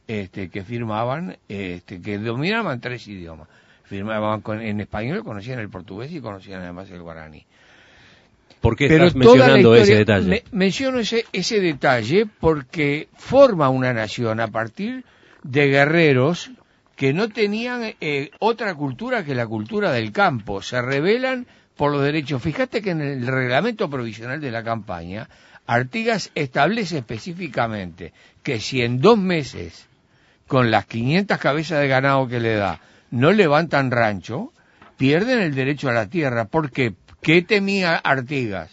este, 0.08 0.50
que 0.50 0.63
firmaban, 0.63 1.38
este, 1.50 2.02
que 2.02 2.18
dominaban 2.18 2.80
tres 2.80 3.08
idiomas. 3.08 3.48
Firmaban 3.84 4.42
con- 4.42 4.62
en 4.62 4.80
español, 4.82 5.24
conocían 5.24 5.60
el 5.60 5.70
portugués 5.70 6.12
y 6.12 6.20
conocían 6.22 6.62
además 6.62 6.89
el 6.89 7.02
guaraní. 7.02 7.46
¿Por 8.62 8.76
qué 8.76 8.88
Pero 8.89 9.06
estás 9.06 9.15
mencionando 9.15 9.76
ese 9.76 9.95
detalle? 9.95 10.28
me- 10.30 10.43
menciono 10.52 11.00
ese, 11.00 11.26
ese 11.32 11.60
detalle 11.62 12.26
porque 12.39 13.08
forma 13.15 13.69
una 13.69 13.93
nación 13.93 14.39
a 14.39 14.48
partir 14.50 15.06
de 15.43 15.67
guerreros 15.67 16.52
que 16.98 17.13
no 17.13 17.30
tenían 17.30 17.93
eh, 18.02 18.32
otra 18.39 18.76
cultura 18.76 19.24
que 19.24 19.34
la 19.36 19.48
cultura 19.48 19.91
del 19.93 20.12
campo. 20.12 20.62
Se 20.62 20.82
rebelan 20.82 21.48
por 21.78 21.91
los 21.93 22.04
derechos. 22.04 22.41
Fíjate 22.41 22.82
que 22.82 22.89
en 22.91 23.00
el 23.02 23.26
reglamento 23.26 23.89
provisional 23.89 24.41
de 24.41 24.52
la 24.52 24.63
campaña, 24.65 25.30
Artigas 25.65 26.32
establece 26.36 26.98
específicamente 26.98 28.12
que 28.43 28.60
si 28.60 28.82
en 28.82 29.00
dos 29.00 29.17
meses, 29.17 29.88
con 30.48 30.72
las 30.72 30.86
500 30.88 31.38
cabezas 31.38 31.80
de 31.80 31.88
ganado 31.88 32.28
que 32.28 32.39
le 32.41 32.56
da, 32.56 32.82
no 33.12 33.32
levantan 33.32 33.91
rancho, 33.91 34.52
pierden 34.98 35.39
el 35.39 35.56
derecho 35.56 35.88
a 35.88 35.93
la 35.93 36.08
tierra. 36.10 36.45
porque 36.45 36.91
¿Qué 36.91 37.09
temía 37.21 37.95
Artigas? 37.95 38.71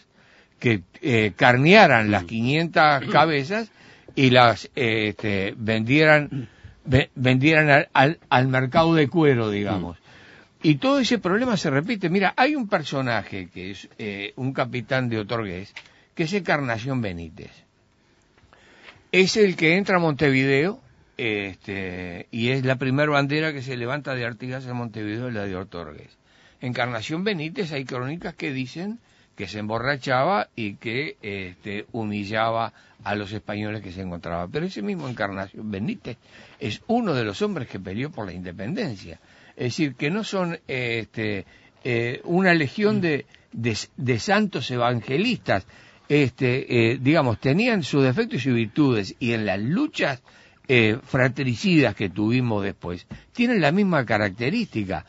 Que 0.59 0.83
eh, 1.03 1.33
carnearan 1.37 2.11
las 2.11 2.25
500 2.25 3.07
cabezas 3.13 3.71
y 4.15 4.31
las 4.31 4.67
eh, 4.75 5.09
este, 5.09 5.55
vendieran 5.57 6.49
ve- 6.85 7.11
vendieran 7.15 7.69
al, 7.71 7.89
al- 7.93 8.19
al 8.31 8.49
mercado 8.49 8.95
de 8.95 9.09
cuero, 9.09 9.51
digamos. 9.51 9.99
Y 10.63 10.77
todo 10.77 10.99
ese 10.99 11.19
problema 11.19 11.57
se 11.57 11.71
repite. 11.71 12.09
Mira, 12.09 12.33
hay 12.37 12.57
un 12.57 12.69
personaje 12.69 13.49
que 13.53 13.71
es 13.73 13.89
eh, 13.99 14.33
un 14.37 14.53
capitán 14.53 15.09
de 15.09 15.19
Otorgués, 15.19 15.73
que 16.15 16.25
es 16.25 16.33
Encarnación 16.33 17.01
Benítez. 17.03 17.53
Es 19.13 19.37
el 19.37 19.55
que 19.57 19.77
entra 19.77 19.97
a 19.97 20.01
Montevideo, 20.01 20.81
este, 21.17 22.27
y 22.31 22.49
es 22.51 22.65
la 22.65 22.77
primera 22.77 23.11
bandera 23.11 23.53
que 23.53 23.63
se 23.63 23.77
levanta 23.77 24.15
de 24.15 24.25
Artigas 24.27 24.67
en 24.67 24.77
Montevideo, 24.77 25.31
la 25.31 25.45
de 25.45 25.57
Otorgués. 25.57 26.17
Encarnación 26.61 27.25
Benítez, 27.25 27.73
hay 27.73 27.85
crónicas 27.85 28.35
que 28.35 28.53
dicen 28.53 28.99
que 29.37 29.47
se 29.47 29.59
emborrachaba 29.59 30.49
y 30.57 30.75
que 30.75 31.17
este, 31.21 31.87
humillaba 31.93 32.73
a 33.05 33.15
los 33.15 33.33
españoles 33.33 33.83
que 33.83 33.93
se 33.93 34.01
encontraba. 34.01 34.49
Pero 34.49 34.67
ese 34.67 34.83
mismo 34.83 35.09
Encarnación 35.09 35.71
Benítez 35.71 36.17
es 36.59 36.83
uno 36.87 37.15
de 37.15 37.25
los 37.25 37.43
hombres 37.43 37.69
que 37.69 37.79
peleó 37.79 38.11
por 38.11 38.27
la 38.27 38.33
independencia. 38.33 39.21
Es 39.57 39.65
decir, 39.65 39.95
que 39.95 40.11
no 40.11 40.25
son 40.25 40.59
este, 40.67 41.45
eh, 41.85 42.21
una 42.25 42.55
legión 42.55 43.01
de, 43.01 43.27
santos 44.19 44.71
evangelistas. 44.71 45.67
Este, 46.09 46.93
eh, 46.93 46.99
digamos, 47.01 47.41
tenían 47.41 47.83
sus 47.83 48.05
defectos 48.05 48.47
y 48.47 48.53
virtudes 48.53 49.17
y 49.19 49.33
en 49.33 49.45
las 49.45 49.61
luchas 49.61 50.23
eh, 50.69 50.99
fratricidas 51.05 51.95
que 51.95 52.09
tuvimos 52.09 52.65
después 52.65 53.07
tienen 53.33 53.61
la 53.61 53.71
misma 53.71 54.05
característica. 54.05 55.05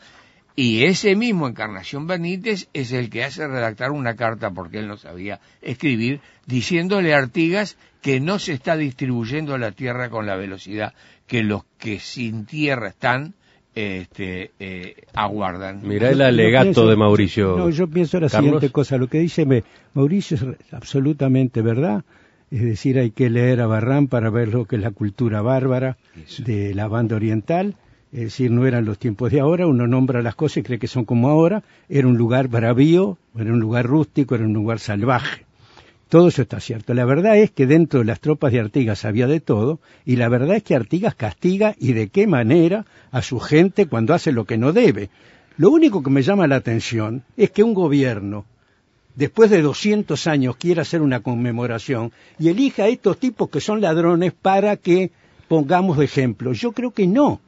Y 0.60 0.82
ese 0.86 1.14
mismo 1.14 1.46
Encarnación 1.46 2.08
Benítez 2.08 2.68
es 2.74 2.90
el 2.90 3.10
que 3.10 3.22
hace 3.22 3.46
redactar 3.46 3.92
una 3.92 4.16
carta, 4.16 4.50
porque 4.50 4.80
él 4.80 4.88
no 4.88 4.96
sabía 4.96 5.38
escribir, 5.62 6.20
diciéndole 6.46 7.14
a 7.14 7.18
Artigas 7.18 7.76
que 8.02 8.18
no 8.18 8.40
se 8.40 8.54
está 8.54 8.76
distribuyendo 8.76 9.56
la 9.56 9.70
tierra 9.70 10.10
con 10.10 10.26
la 10.26 10.34
velocidad 10.34 10.94
que 11.28 11.44
los 11.44 11.62
que 11.78 12.00
sin 12.00 12.44
tierra 12.44 12.88
están 12.88 13.34
este, 13.76 14.50
eh, 14.58 14.96
aguardan. 15.14 15.86
Mirá 15.86 16.10
el 16.10 16.22
alegato 16.22 16.64
pienso- 16.64 16.88
de 16.88 16.96
Mauricio. 16.96 17.56
No, 17.56 17.70
yo 17.70 17.86
pienso 17.86 18.18
la 18.18 18.28
Carlos. 18.28 18.46
siguiente 18.46 18.70
cosa. 18.72 18.96
Lo 18.98 19.06
que 19.06 19.20
dice 19.20 19.46
me- 19.46 19.62
Mauricio 19.94 20.36
es 20.58 20.72
absolutamente 20.74 21.62
verdad. 21.62 22.02
Es 22.50 22.62
decir, 22.62 22.98
hay 22.98 23.12
que 23.12 23.30
leer 23.30 23.60
a 23.60 23.68
Barrán 23.68 24.08
para 24.08 24.28
ver 24.30 24.48
lo 24.48 24.64
que 24.64 24.74
es 24.74 24.82
la 24.82 24.90
cultura 24.90 25.40
bárbara 25.40 25.98
de 26.38 26.74
la 26.74 26.88
banda 26.88 27.14
oriental. 27.14 27.76
Es 28.12 28.20
decir, 28.20 28.50
no 28.50 28.66
eran 28.66 28.84
los 28.84 28.98
tiempos 28.98 29.30
de 29.30 29.40
ahora. 29.40 29.66
Uno 29.66 29.86
nombra 29.86 30.22
las 30.22 30.34
cosas 30.34 30.58
y 30.58 30.62
cree 30.62 30.78
que 30.78 30.88
son 30.88 31.04
como 31.04 31.28
ahora. 31.28 31.62
Era 31.88 32.08
un 32.08 32.16
lugar 32.16 32.48
bravío, 32.48 33.18
era 33.36 33.52
un 33.52 33.60
lugar 33.60 33.86
rústico, 33.86 34.34
era 34.34 34.44
un 34.44 34.54
lugar 34.54 34.78
salvaje. 34.78 35.44
Todo 36.08 36.28
eso 36.28 36.40
está 36.40 36.58
cierto. 36.58 36.94
La 36.94 37.04
verdad 37.04 37.36
es 37.36 37.50
que 37.50 37.66
dentro 37.66 38.00
de 38.00 38.06
las 38.06 38.20
tropas 38.20 38.50
de 38.52 38.60
Artigas 38.60 39.04
había 39.04 39.26
de 39.26 39.40
todo, 39.40 39.78
y 40.06 40.16
la 40.16 40.30
verdad 40.30 40.56
es 40.56 40.62
que 40.62 40.74
Artigas 40.74 41.14
castiga 41.14 41.74
y 41.78 41.92
de 41.92 42.08
qué 42.08 42.26
manera 42.26 42.86
a 43.10 43.20
su 43.20 43.38
gente 43.40 43.86
cuando 43.86 44.14
hace 44.14 44.32
lo 44.32 44.46
que 44.46 44.56
no 44.56 44.72
debe. 44.72 45.10
Lo 45.58 45.70
único 45.70 46.02
que 46.02 46.08
me 46.08 46.22
llama 46.22 46.46
la 46.46 46.56
atención 46.56 47.24
es 47.36 47.50
que 47.50 47.62
un 47.62 47.74
gobierno, 47.74 48.46
después 49.16 49.50
de 49.50 49.60
200 49.60 50.26
años, 50.26 50.56
quiera 50.56 50.80
hacer 50.80 51.02
una 51.02 51.20
conmemoración 51.20 52.12
y 52.38 52.48
elija 52.48 52.84
a 52.84 52.88
estos 52.88 53.18
tipos 53.18 53.50
que 53.50 53.60
son 53.60 53.82
ladrones 53.82 54.32
para 54.32 54.76
que 54.78 55.10
pongamos 55.46 55.98
de 55.98 56.06
ejemplo. 56.06 56.54
Yo 56.54 56.72
creo 56.72 56.92
que 56.92 57.06
no, 57.06 57.40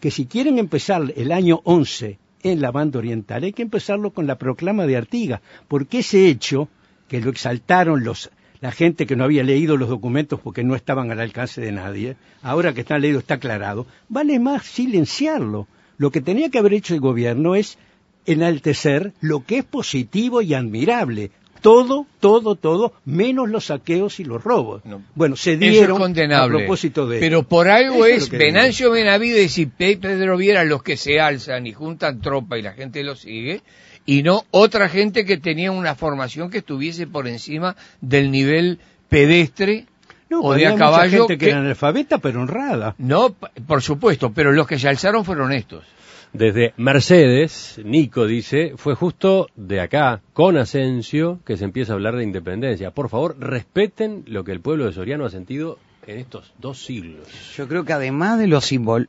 que 0.00 0.10
si 0.10 0.26
quieren 0.26 0.58
empezar 0.58 1.12
el 1.16 1.32
año 1.32 1.60
11 1.64 2.18
en 2.42 2.60
la 2.60 2.70
banda 2.70 2.98
oriental. 2.98 3.44
Hay 3.44 3.52
que 3.52 3.62
empezarlo 3.62 4.10
con 4.10 4.26
la 4.26 4.38
proclama 4.38 4.86
de 4.86 4.96
Artigas, 4.96 5.40
porque 5.66 6.00
ese 6.00 6.28
hecho, 6.28 6.68
que 7.08 7.20
lo 7.20 7.30
exaltaron 7.30 8.04
los, 8.04 8.30
la 8.60 8.72
gente 8.72 9.06
que 9.06 9.16
no 9.16 9.24
había 9.24 9.44
leído 9.44 9.76
los 9.76 9.88
documentos 9.88 10.40
porque 10.40 10.64
no 10.64 10.74
estaban 10.74 11.10
al 11.10 11.20
alcance 11.20 11.60
de 11.60 11.72
nadie, 11.72 12.16
ahora 12.42 12.74
que 12.74 12.80
están 12.82 13.00
leídos 13.00 13.22
está 13.22 13.34
aclarado, 13.34 13.86
vale 14.08 14.38
más 14.38 14.64
silenciarlo. 14.64 15.66
Lo 15.96 16.10
que 16.10 16.20
tenía 16.20 16.50
que 16.50 16.58
haber 16.58 16.74
hecho 16.74 16.94
el 16.94 17.00
gobierno 17.00 17.54
es 17.54 17.78
enaltecer 18.26 19.12
lo 19.20 19.44
que 19.44 19.58
es 19.58 19.64
positivo 19.64 20.42
y 20.42 20.54
admirable. 20.54 21.30
Todo, 21.60 22.06
todo, 22.20 22.54
todo, 22.54 22.92
menos 23.04 23.48
los 23.48 23.66
saqueos 23.66 24.20
y 24.20 24.24
los 24.24 24.42
robos. 24.44 24.84
No. 24.84 25.02
Bueno, 25.14 25.36
se 25.36 25.52
Eso 25.52 25.60
dieron 25.60 25.96
es 25.96 26.02
condenable. 26.02 26.56
a 26.56 26.58
propósito 26.58 27.06
de 27.06 27.18
Pero 27.20 27.42
por 27.42 27.68
algo 27.68 28.06
Eso 28.06 28.26
es. 28.26 28.30
Venancio 28.30 28.90
Benavides 28.90 29.58
y 29.58 29.66
Pedro 29.66 30.36
Viera 30.36 30.64
los 30.64 30.82
que 30.82 30.96
se 30.96 31.20
alzan 31.20 31.66
y 31.66 31.72
juntan 31.72 32.20
tropa 32.20 32.58
y 32.58 32.62
la 32.62 32.72
gente 32.72 33.02
lo 33.02 33.16
sigue, 33.16 33.62
y 34.06 34.22
no 34.22 34.44
otra 34.50 34.88
gente 34.88 35.24
que 35.24 35.36
tenía 35.36 35.70
una 35.72 35.94
formación 35.94 36.48
que 36.50 36.58
estuviese 36.58 37.06
por 37.06 37.26
encima 37.28 37.76
del 38.00 38.30
nivel 38.30 38.78
pedestre 39.08 39.86
No, 40.30 40.40
o 40.40 40.54
de 40.54 40.66
a 40.66 40.70
mucha 40.70 40.84
caballo. 40.84 41.18
gente 41.26 41.38
que, 41.38 41.44
que- 41.46 41.50
era 41.50 41.60
analfabeta 41.60 42.18
pero 42.18 42.40
honrada. 42.40 42.94
No, 42.98 43.34
por 43.66 43.82
supuesto, 43.82 44.30
pero 44.32 44.52
los 44.52 44.66
que 44.66 44.78
se 44.78 44.88
alzaron 44.88 45.24
fueron 45.24 45.52
estos. 45.52 45.84
Desde 46.32 46.74
Mercedes, 46.76 47.80
Nico 47.84 48.26
dice, 48.26 48.74
fue 48.76 48.94
justo 48.94 49.48
de 49.56 49.80
acá, 49.80 50.20
con 50.34 50.56
Asensio, 50.56 51.40
que 51.44 51.56
se 51.56 51.64
empieza 51.64 51.92
a 51.92 51.94
hablar 51.96 52.16
de 52.16 52.24
independencia. 52.24 52.90
Por 52.90 53.08
favor, 53.08 53.36
respeten 53.40 54.24
lo 54.26 54.44
que 54.44 54.52
el 54.52 54.60
pueblo 54.60 54.84
de 54.86 54.92
Soriano 54.92 55.24
ha 55.24 55.30
sentido 55.30 55.78
en 56.06 56.18
estos 56.18 56.52
dos 56.58 56.84
siglos. 56.84 57.26
Yo 57.56 57.66
creo 57.66 57.84
que 57.84 57.92
además 57.92 58.38
de 58.38 58.46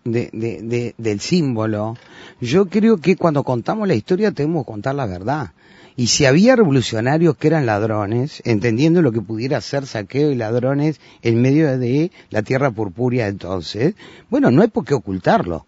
de- 0.03 0.95
del 0.97 1.19
símbolo, 1.19 1.95
yo 2.41 2.65
creo 2.67 2.97
que 2.97 3.15
cuando 3.15 3.43
contamos 3.43 3.87
la 3.87 3.95
historia 3.95 4.31
tenemos 4.31 4.63
que 4.65 4.71
contar 4.71 4.95
la 4.95 5.05
verdad. 5.05 5.51
Y 5.97 6.07
si 6.07 6.25
había 6.25 6.55
revolucionarios 6.55 7.35
que 7.35 7.47
eran 7.47 7.65
ladrones, 7.65 8.41
entendiendo 8.45 9.01
lo 9.01 9.11
que 9.11 9.21
pudiera 9.21 9.59
ser 9.59 9.85
saqueo 9.85 10.31
y 10.31 10.35
ladrones 10.35 11.01
en 11.21 11.41
medio 11.41 11.77
de 11.77 12.11
la 12.29 12.41
tierra 12.43 12.71
purpúrea 12.71 13.27
entonces, 13.27 13.95
bueno, 14.29 14.49
no 14.51 14.61
hay 14.61 14.69
por 14.69 14.85
qué 14.85 14.93
ocultarlo. 14.93 15.65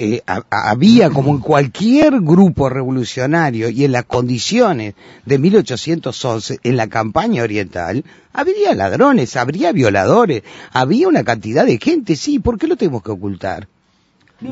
Eh, 0.00 0.22
ha- 0.28 0.44
ha- 0.48 0.70
había 0.70 1.10
como 1.10 1.30
en 1.34 1.40
cualquier 1.40 2.20
grupo 2.20 2.68
revolucionario 2.68 3.68
y 3.68 3.84
en 3.84 3.90
las 3.90 4.04
condiciones 4.04 4.94
de 5.26 5.38
1811 5.40 6.60
en 6.62 6.76
la 6.76 6.86
campaña 6.86 7.42
oriental 7.42 8.04
habría 8.32 8.74
ladrones, 8.74 9.34
habría 9.34 9.72
violadores, 9.72 10.44
había 10.72 11.08
una 11.08 11.24
cantidad 11.24 11.66
de 11.66 11.78
gente, 11.78 12.14
sí, 12.14 12.38
¿por 12.38 12.58
qué 12.58 12.68
lo 12.68 12.76
tenemos 12.76 13.02
que 13.02 13.10
ocultar? 13.10 13.66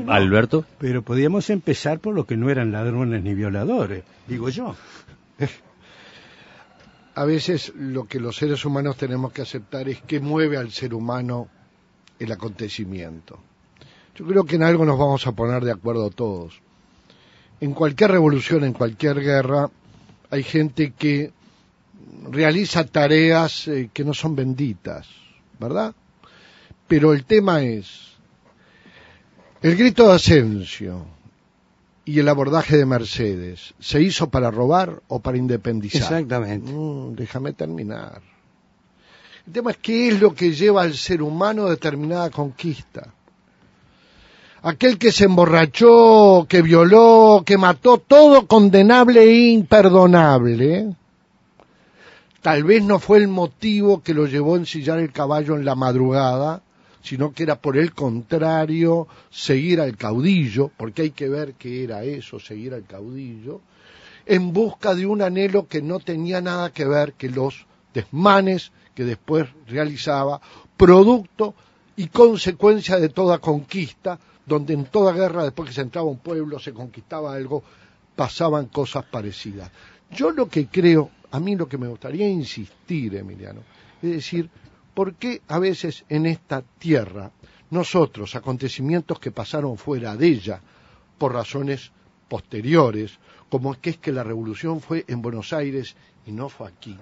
Alberto. 0.09 0.65
Pero 0.79 1.03
podíamos 1.03 1.49
empezar 1.49 2.01
por 2.01 2.13
los 2.17 2.27
que 2.27 2.37
no 2.37 2.51
eran 2.51 2.73
ladrones 2.73 3.23
ni 3.23 3.35
violadores, 3.35 4.03
digo 4.27 4.49
yo. 4.49 4.75
A 7.15 7.25
veces 7.25 7.73
lo 7.77 8.07
que 8.09 8.19
los 8.21 8.37
seres 8.37 8.65
humanos 8.65 8.97
tenemos 8.97 9.33
que 9.33 9.43
aceptar 9.43 9.89
es 9.89 10.03
que 10.03 10.19
mueve 10.21 10.57
al 10.57 10.71
ser 10.73 10.93
humano 10.93 11.49
el 12.19 12.33
acontecimiento. 12.33 13.39
Yo 14.17 14.25
creo 14.27 14.45
que 14.45 14.57
en 14.57 14.63
algo 14.63 14.85
nos 14.85 14.99
vamos 14.99 15.27
a 15.27 15.33
poner 15.33 15.63
de 15.63 15.73
acuerdo 15.73 16.11
todos. 16.11 16.61
En 17.61 17.75
cualquier 17.75 18.13
revolución, 18.13 18.65
en 18.65 18.73
cualquier 18.73 19.21
guerra, 19.21 19.71
hay 20.31 20.43
gente 20.43 20.93
que 20.93 21.33
realiza 22.31 22.85
tareas 22.85 23.69
eh, 23.69 23.91
que 23.93 24.05
no 24.05 24.15
son 24.15 24.35
benditas, 24.35 25.07
¿verdad? 25.59 25.95
Pero 26.89 27.13
el 27.13 27.25
tema 27.25 27.63
es, 27.63 28.15
el 29.61 29.77
grito 29.77 30.09
de 30.09 30.15
Asensio 30.15 31.07
y 32.05 32.19
el 32.19 32.29
abordaje 32.29 32.77
de 32.77 32.87
Mercedes, 32.87 33.75
¿se 33.81 34.01
hizo 34.01 34.31
para 34.31 34.51
robar 34.51 35.03
o 35.09 35.21
para 35.21 35.37
independizar? 35.37 36.03
Exactamente. 36.03 36.73
Mm, 36.73 37.15
déjame 37.15 37.53
terminar. 37.53 38.23
El 39.47 39.53
tema 39.53 39.73
es 39.73 39.77
qué 39.77 40.09
es 40.09 40.21
lo 40.21 40.35
que 40.35 40.53
lleva 40.53 40.83
al 40.83 40.95
ser 40.95 41.21
humano 41.23 41.67
a 41.67 41.71
determinada 41.71 42.31
conquista. 42.31 43.13
Aquel 44.63 44.99
que 44.99 45.13
se 45.13 45.25
emborrachó, 45.25 46.47
que 46.49 46.63
violó, 46.63 47.43
que 47.45 47.59
mató, 47.59 47.99
todo 47.99 48.47
condenable 48.47 49.23
e 49.23 49.51
imperdonable, 49.51 50.95
tal 52.41 52.65
vez 52.65 52.83
no 52.83 52.99
fue 52.99 53.19
el 53.19 53.29
motivo 53.29 54.03
que 54.03 54.15
lo 54.15 54.27
llevó 54.27 54.55
a 54.55 54.59
ensillar 54.59 54.99
el 54.99 55.13
caballo 55.13 55.57
en 55.57 55.65
la 55.65 55.75
madrugada, 55.75 56.63
sino 57.03 57.33
que 57.33 57.45
era 57.45 57.61
por 57.61 57.77
el 57.77 57.93
contrario 57.93 59.07
seguir 59.31 59.81
al 59.81 59.97
caudillo, 59.97 60.73
porque 60.77 61.03
hay 61.03 61.11
que 61.11 61.29
ver 61.29 61.55
qué 61.55 61.85
era 61.85 62.03
eso, 62.03 62.41
seguir 62.41 62.75
al 62.75 62.85
caudillo, 62.85 63.61
en 64.27 64.53
busca 64.53 64.95
de 64.95 65.07
un 65.07 65.23
anhelo 65.23 65.69
que 65.69 65.81
no 65.81 66.01
tenía 66.01 66.41
nada 66.41 66.73
que 66.73 66.85
ver 66.85 67.13
que 67.13 67.31
los 67.31 67.67
desmanes 67.95 68.73
que 68.95 69.05
después 69.05 69.47
realizaba, 69.69 70.41
producto 70.77 71.55
y 71.97 72.09
consecuencia 72.09 72.99
de 72.99 73.09
toda 73.09 73.39
conquista, 73.39 74.19
donde 74.47 74.75
en 74.75 74.87
toda 74.87 75.13
guerra, 75.13 75.43
después 75.43 75.69
que 75.69 75.75
se 75.75 75.83
entraba 75.83 76.09
un 76.09 76.19
pueblo, 76.19 76.59
se 76.59 76.73
conquistaba 76.73 77.35
algo, 77.35 77.63
pasaban 78.15 78.67
cosas 78.67 79.05
parecidas. 79.05 79.71
Yo 80.11 80.31
lo 80.31 80.49
que 80.49 80.69
creo, 80.69 81.11
a 81.33 81.41
mí 81.41 81.57
lo 81.57 81.69
que 81.69 81.77
me 81.77 81.89
gustaría 81.89 82.29
insistir, 82.29 83.17
Emiliano, 83.17 83.63
es 84.01 84.11
decir, 84.11 84.49
¿por 84.95 85.15
qué 85.15 85.43
a 85.49 85.59
veces 85.59 86.05
en 86.09 86.27
esta 86.27 86.63
tierra 86.63 87.33
nosotros, 87.71 88.37
acontecimientos 88.37 89.19
que 89.19 89.33
pasaron 89.33 89.77
fuera 89.77 90.17
de 90.17 90.29
ella, 90.29 90.61
por 91.19 91.33
razones 91.33 91.91
posteriores, 92.29 93.19
como 93.51 93.75
que 93.75 93.91
es 93.91 93.99
que 93.99 94.13
la 94.13 94.23
revolución 94.23 94.81
fue 94.81 95.05
en 95.09 95.23
Buenos 95.23 95.53
Aires 95.53 95.97
y 96.25 96.33
no 96.33 96.49
fue 96.49 96.69
aquí, 96.69 96.97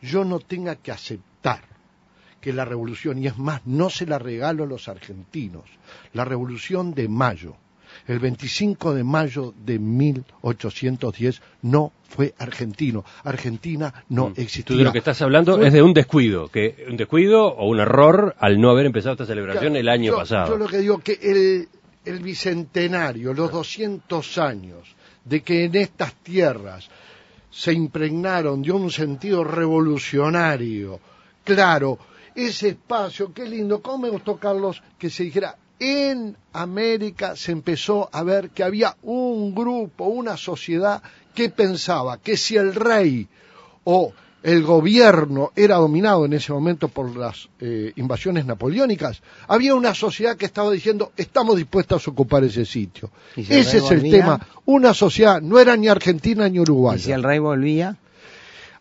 yo 0.00 0.24
no 0.24 0.38
tenga 0.38 0.76
que 0.76 0.92
aceptar 0.92 1.73
que 2.44 2.52
la 2.52 2.66
revolución, 2.66 3.18
y 3.18 3.26
es 3.26 3.38
más, 3.38 3.62
no 3.64 3.88
se 3.88 4.04
la 4.04 4.18
regalo 4.18 4.64
a 4.64 4.66
los 4.66 4.86
argentinos, 4.88 5.64
la 6.12 6.26
revolución 6.26 6.92
de 6.92 7.08
mayo, 7.08 7.56
el 8.06 8.18
25 8.18 8.92
de 8.92 9.02
mayo 9.02 9.54
de 9.64 9.78
1810 9.78 11.40
no 11.62 11.92
fue 12.08 12.34
argentino. 12.38 13.02
Argentina 13.24 13.94
no 14.10 14.28
Mm. 14.28 14.32
existía. 14.36 14.64
Tú 14.66 14.76
de 14.76 14.84
lo 14.84 14.92
que 14.92 14.98
estás 14.98 15.22
hablando 15.22 15.56
Fue- 15.56 15.68
es 15.68 15.72
de 15.72 15.80
un 15.82 15.94
descuido, 15.94 16.48
que 16.48 16.84
un 16.90 16.96
descuido 16.98 17.46
o 17.46 17.66
un 17.68 17.80
error 17.80 18.34
al 18.38 18.60
no 18.60 18.70
haber 18.70 18.84
empezado 18.86 19.12
esta 19.14 19.26
celebración 19.26 19.72
Claro, 19.72 19.80
el 19.80 19.88
año 19.88 20.10
yo- 20.12 20.18
pasado. 20.18 20.48
Yo 20.48 20.56
lo 20.58 20.66
que 20.66 20.78
digo 20.78 20.98
que 20.98 21.18
el, 21.22 21.68
el 22.04 22.18
bicentenario, 22.22 23.32
los 23.32 23.50
200 23.50 24.36
años 24.38 24.94
de 25.24 25.40
que 25.42 25.64
en 25.64 25.74
estas 25.76 26.12
tierras 26.16 26.88
se 27.50 27.72
impregnaron 27.72 28.60
de 28.60 28.72
un 28.72 28.90
sentido 28.90 29.44
revolucionario, 29.44 31.00
claro, 31.44 31.98
ese 32.34 32.68
espacio, 32.70 33.32
qué 33.32 33.46
lindo, 33.46 33.80
cómo 33.80 33.98
me 33.98 34.10
gustó 34.10 34.36
Carlos 34.36 34.82
que 34.98 35.10
se 35.10 35.24
dijera, 35.24 35.56
en 35.78 36.36
América 36.52 37.36
se 37.36 37.52
empezó 37.52 38.08
a 38.12 38.22
ver 38.22 38.50
que 38.50 38.62
había 38.62 38.96
un 39.02 39.54
grupo, 39.54 40.06
una 40.06 40.36
sociedad 40.36 41.02
que 41.34 41.50
pensaba 41.50 42.18
que 42.18 42.36
si 42.36 42.56
el 42.56 42.74
rey 42.74 43.26
o 43.84 44.12
el 44.42 44.62
gobierno 44.62 45.52
era 45.56 45.76
dominado 45.76 46.26
en 46.26 46.34
ese 46.34 46.52
momento 46.52 46.88
por 46.88 47.16
las 47.16 47.48
eh, 47.60 47.92
invasiones 47.96 48.44
napoleónicas, 48.44 49.22
había 49.48 49.74
una 49.74 49.94
sociedad 49.94 50.36
que 50.36 50.44
estaba 50.44 50.70
diciendo 50.70 51.12
estamos 51.16 51.56
dispuestos 51.56 52.06
a 52.06 52.10
ocupar 52.10 52.44
ese 52.44 52.66
sitio. 52.66 53.10
¿Y 53.36 53.44
si 53.44 53.54
Ese 53.54 53.78
es 53.78 53.90
el 53.90 54.02
tema. 54.02 54.46
Una 54.66 54.92
sociedad 54.92 55.40
no 55.40 55.58
era 55.58 55.76
ni 55.76 55.88
argentina 55.88 56.48
ni 56.48 56.56
Y 56.56 56.60
uruguaya. 56.60 57.02
si 57.02 57.12
el 57.12 57.22
rey 57.22 57.38
volvía, 57.38 57.96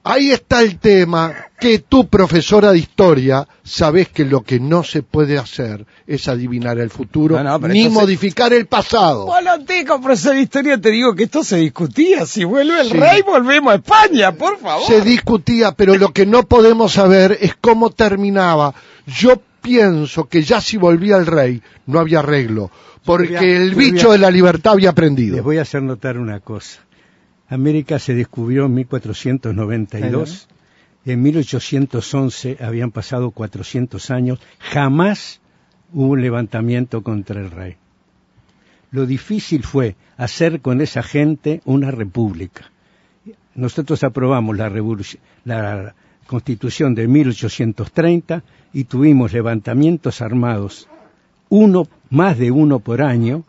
Ahí 0.05 0.31
está 0.31 0.61
el 0.61 0.79
tema 0.79 1.33
que 1.57 1.79
tú, 1.79 2.07
profesora 2.09 2.73
de 2.73 2.79
historia, 2.79 3.47
sabes 3.63 4.09
que 4.09 4.25
lo 4.25 4.41
que 4.41 4.59
no 4.59 4.83
se 4.83 5.01
puede 5.01 5.37
hacer 5.37 5.85
es 6.05 6.27
adivinar 6.27 6.77
el 6.79 6.89
futuro 6.89 7.41
No, 7.41 7.57
no, 7.57 7.67
ni 7.69 7.83
se- 7.83 7.89
modificar 7.89 8.51
el 8.51 8.65
pasado. 8.65 9.27
Poloteco, 9.27 10.01
profesor 10.01 10.35
de 10.35 10.41
historia, 10.41 10.77
te 10.77 10.89
digo 10.91 11.15
que 11.15 11.23
esto 11.23 11.41
se 11.41 11.55
discutía. 11.57 12.25
Si 12.25 12.43
vuelve 12.43 12.81
el 12.81 12.87
Sí. 12.89 12.93
rey, 12.97 13.21
volvemos 13.21 13.71
a 13.71 13.75
España, 13.77 14.33
por 14.33 14.59
favor. 14.59 14.85
se 14.85 14.99
discutía, 15.01 15.71
pero 15.71 15.95
lo 15.95 16.11
que 16.11 16.25
no 16.25 16.43
podemos 16.43 16.91
saber 16.91 17.37
es 17.39 17.55
cómo 17.55 17.89
terminaba. 17.89 18.73
Yo 19.07 19.41
pienso 19.61 20.25
que 20.27 20.43
ya 20.43 20.59
si 20.59 20.75
volvía 20.75 21.15
el 21.15 21.25
rey, 21.27 21.61
no 21.85 21.99
había 22.01 22.19
arreglo, 22.19 22.69
porque 23.05 23.55
el 23.55 23.73
bicho 23.73 24.11
de 24.11 24.17
la 24.17 24.29
libertad 24.29 24.73
había 24.73 24.87
Les 24.89 24.91
aprendido. 24.91 25.41
voy 25.43 25.59
a 25.59 25.61
hacer 25.61 25.81
notar 25.81 26.17
una 26.17 26.41
cosa. 26.41 26.81
América 27.47 27.99
se 27.99 28.15
descubrió 28.15 28.65
en 28.65 28.73
1492. 28.75 30.47
En 31.05 31.21
1811 31.21 32.57
habían 32.61 32.91
pasado 32.91 33.31
400 33.31 34.09
años. 34.11 34.39
Jamás 34.59 35.41
hubo 35.91 36.07
un 36.13 36.21
levantamiento 36.21 37.03
contra 37.03 37.41
el 37.41 37.51
rey. 37.51 37.75
Lo 38.91 39.05
difícil 39.05 39.63
fue 39.63 39.95
hacer 40.17 40.61
con 40.61 40.79
esa 40.79 41.03
gente 41.03 41.61
una 41.65 41.91
república. 41.91 42.71
Nosotros 43.55 44.03
aprobamos 44.03 44.55
la, 44.57 44.71
la 45.45 45.95
constitución 46.27 46.95
de 46.95 47.07
1830 47.07 48.43
y 48.71 48.85
tuvimos 48.85 49.33
levantamientos 49.33 50.21
armados, 50.21 50.87
uno, 51.49 51.87
más 52.09 52.37
de 52.37 52.51
uno 52.51 52.79
por 52.79 53.01
año, 53.01 53.43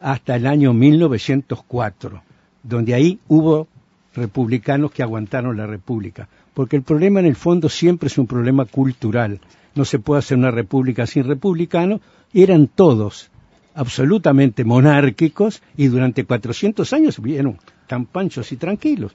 hasta 0.00 0.36
el 0.36 0.46
año 0.46 0.72
1904, 0.72 2.22
donde 2.68 2.94
ahí 2.94 3.18
hubo 3.28 3.68
republicanos 4.14 4.92
que 4.92 5.02
aguantaron 5.02 5.56
la 5.56 5.66
república, 5.66 6.28
porque 6.54 6.76
el 6.76 6.82
problema 6.82 7.20
en 7.20 7.26
el 7.26 7.36
fondo 7.36 7.68
siempre 7.68 8.08
es 8.08 8.18
un 8.18 8.26
problema 8.26 8.64
cultural. 8.64 9.40
No 9.74 9.84
se 9.84 9.98
puede 9.98 10.20
hacer 10.20 10.38
una 10.38 10.50
república 10.50 11.06
sin 11.06 11.24
republicanos, 11.24 12.00
eran 12.32 12.66
todos 12.66 13.30
absolutamente 13.74 14.64
monárquicos 14.64 15.62
y 15.76 15.88
durante 15.88 16.24
400 16.24 16.90
años 16.94 17.20
vivieron 17.20 17.58
tan 17.86 18.06
panchos 18.06 18.50
y 18.52 18.56
tranquilos. 18.56 19.14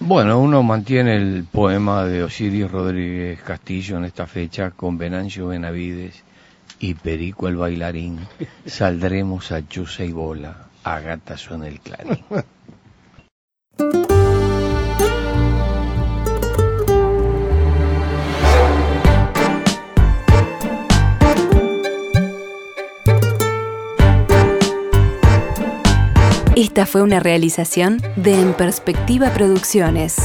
Bueno, 0.00 0.40
uno 0.40 0.62
mantiene 0.62 1.16
el 1.16 1.44
poema 1.44 2.04
de 2.04 2.22
Osiris 2.22 2.70
Rodríguez 2.70 3.40
Castillo 3.42 3.96
en 3.96 4.04
esta 4.04 4.26
fecha 4.26 4.70
con 4.70 4.98
Venancio 4.98 5.48
Benavides 5.48 6.22
y 6.80 6.94
Perico 6.94 7.48
el 7.48 7.56
bailarín. 7.56 8.18
Saldremos 8.66 9.52
a 9.52 9.66
Chusa 9.66 10.04
y 10.04 10.12
Bola, 10.12 10.65
a 10.86 11.00
Gata 11.00 11.36
suena 11.36 11.66
el 11.66 11.80
clarín. 11.80 12.18
Esta 26.54 26.86
fue 26.86 27.02
una 27.02 27.20
realización 27.20 28.00
de 28.16 28.40
En 28.40 28.54
Perspectiva 28.54 29.30
Producciones. 29.30 30.16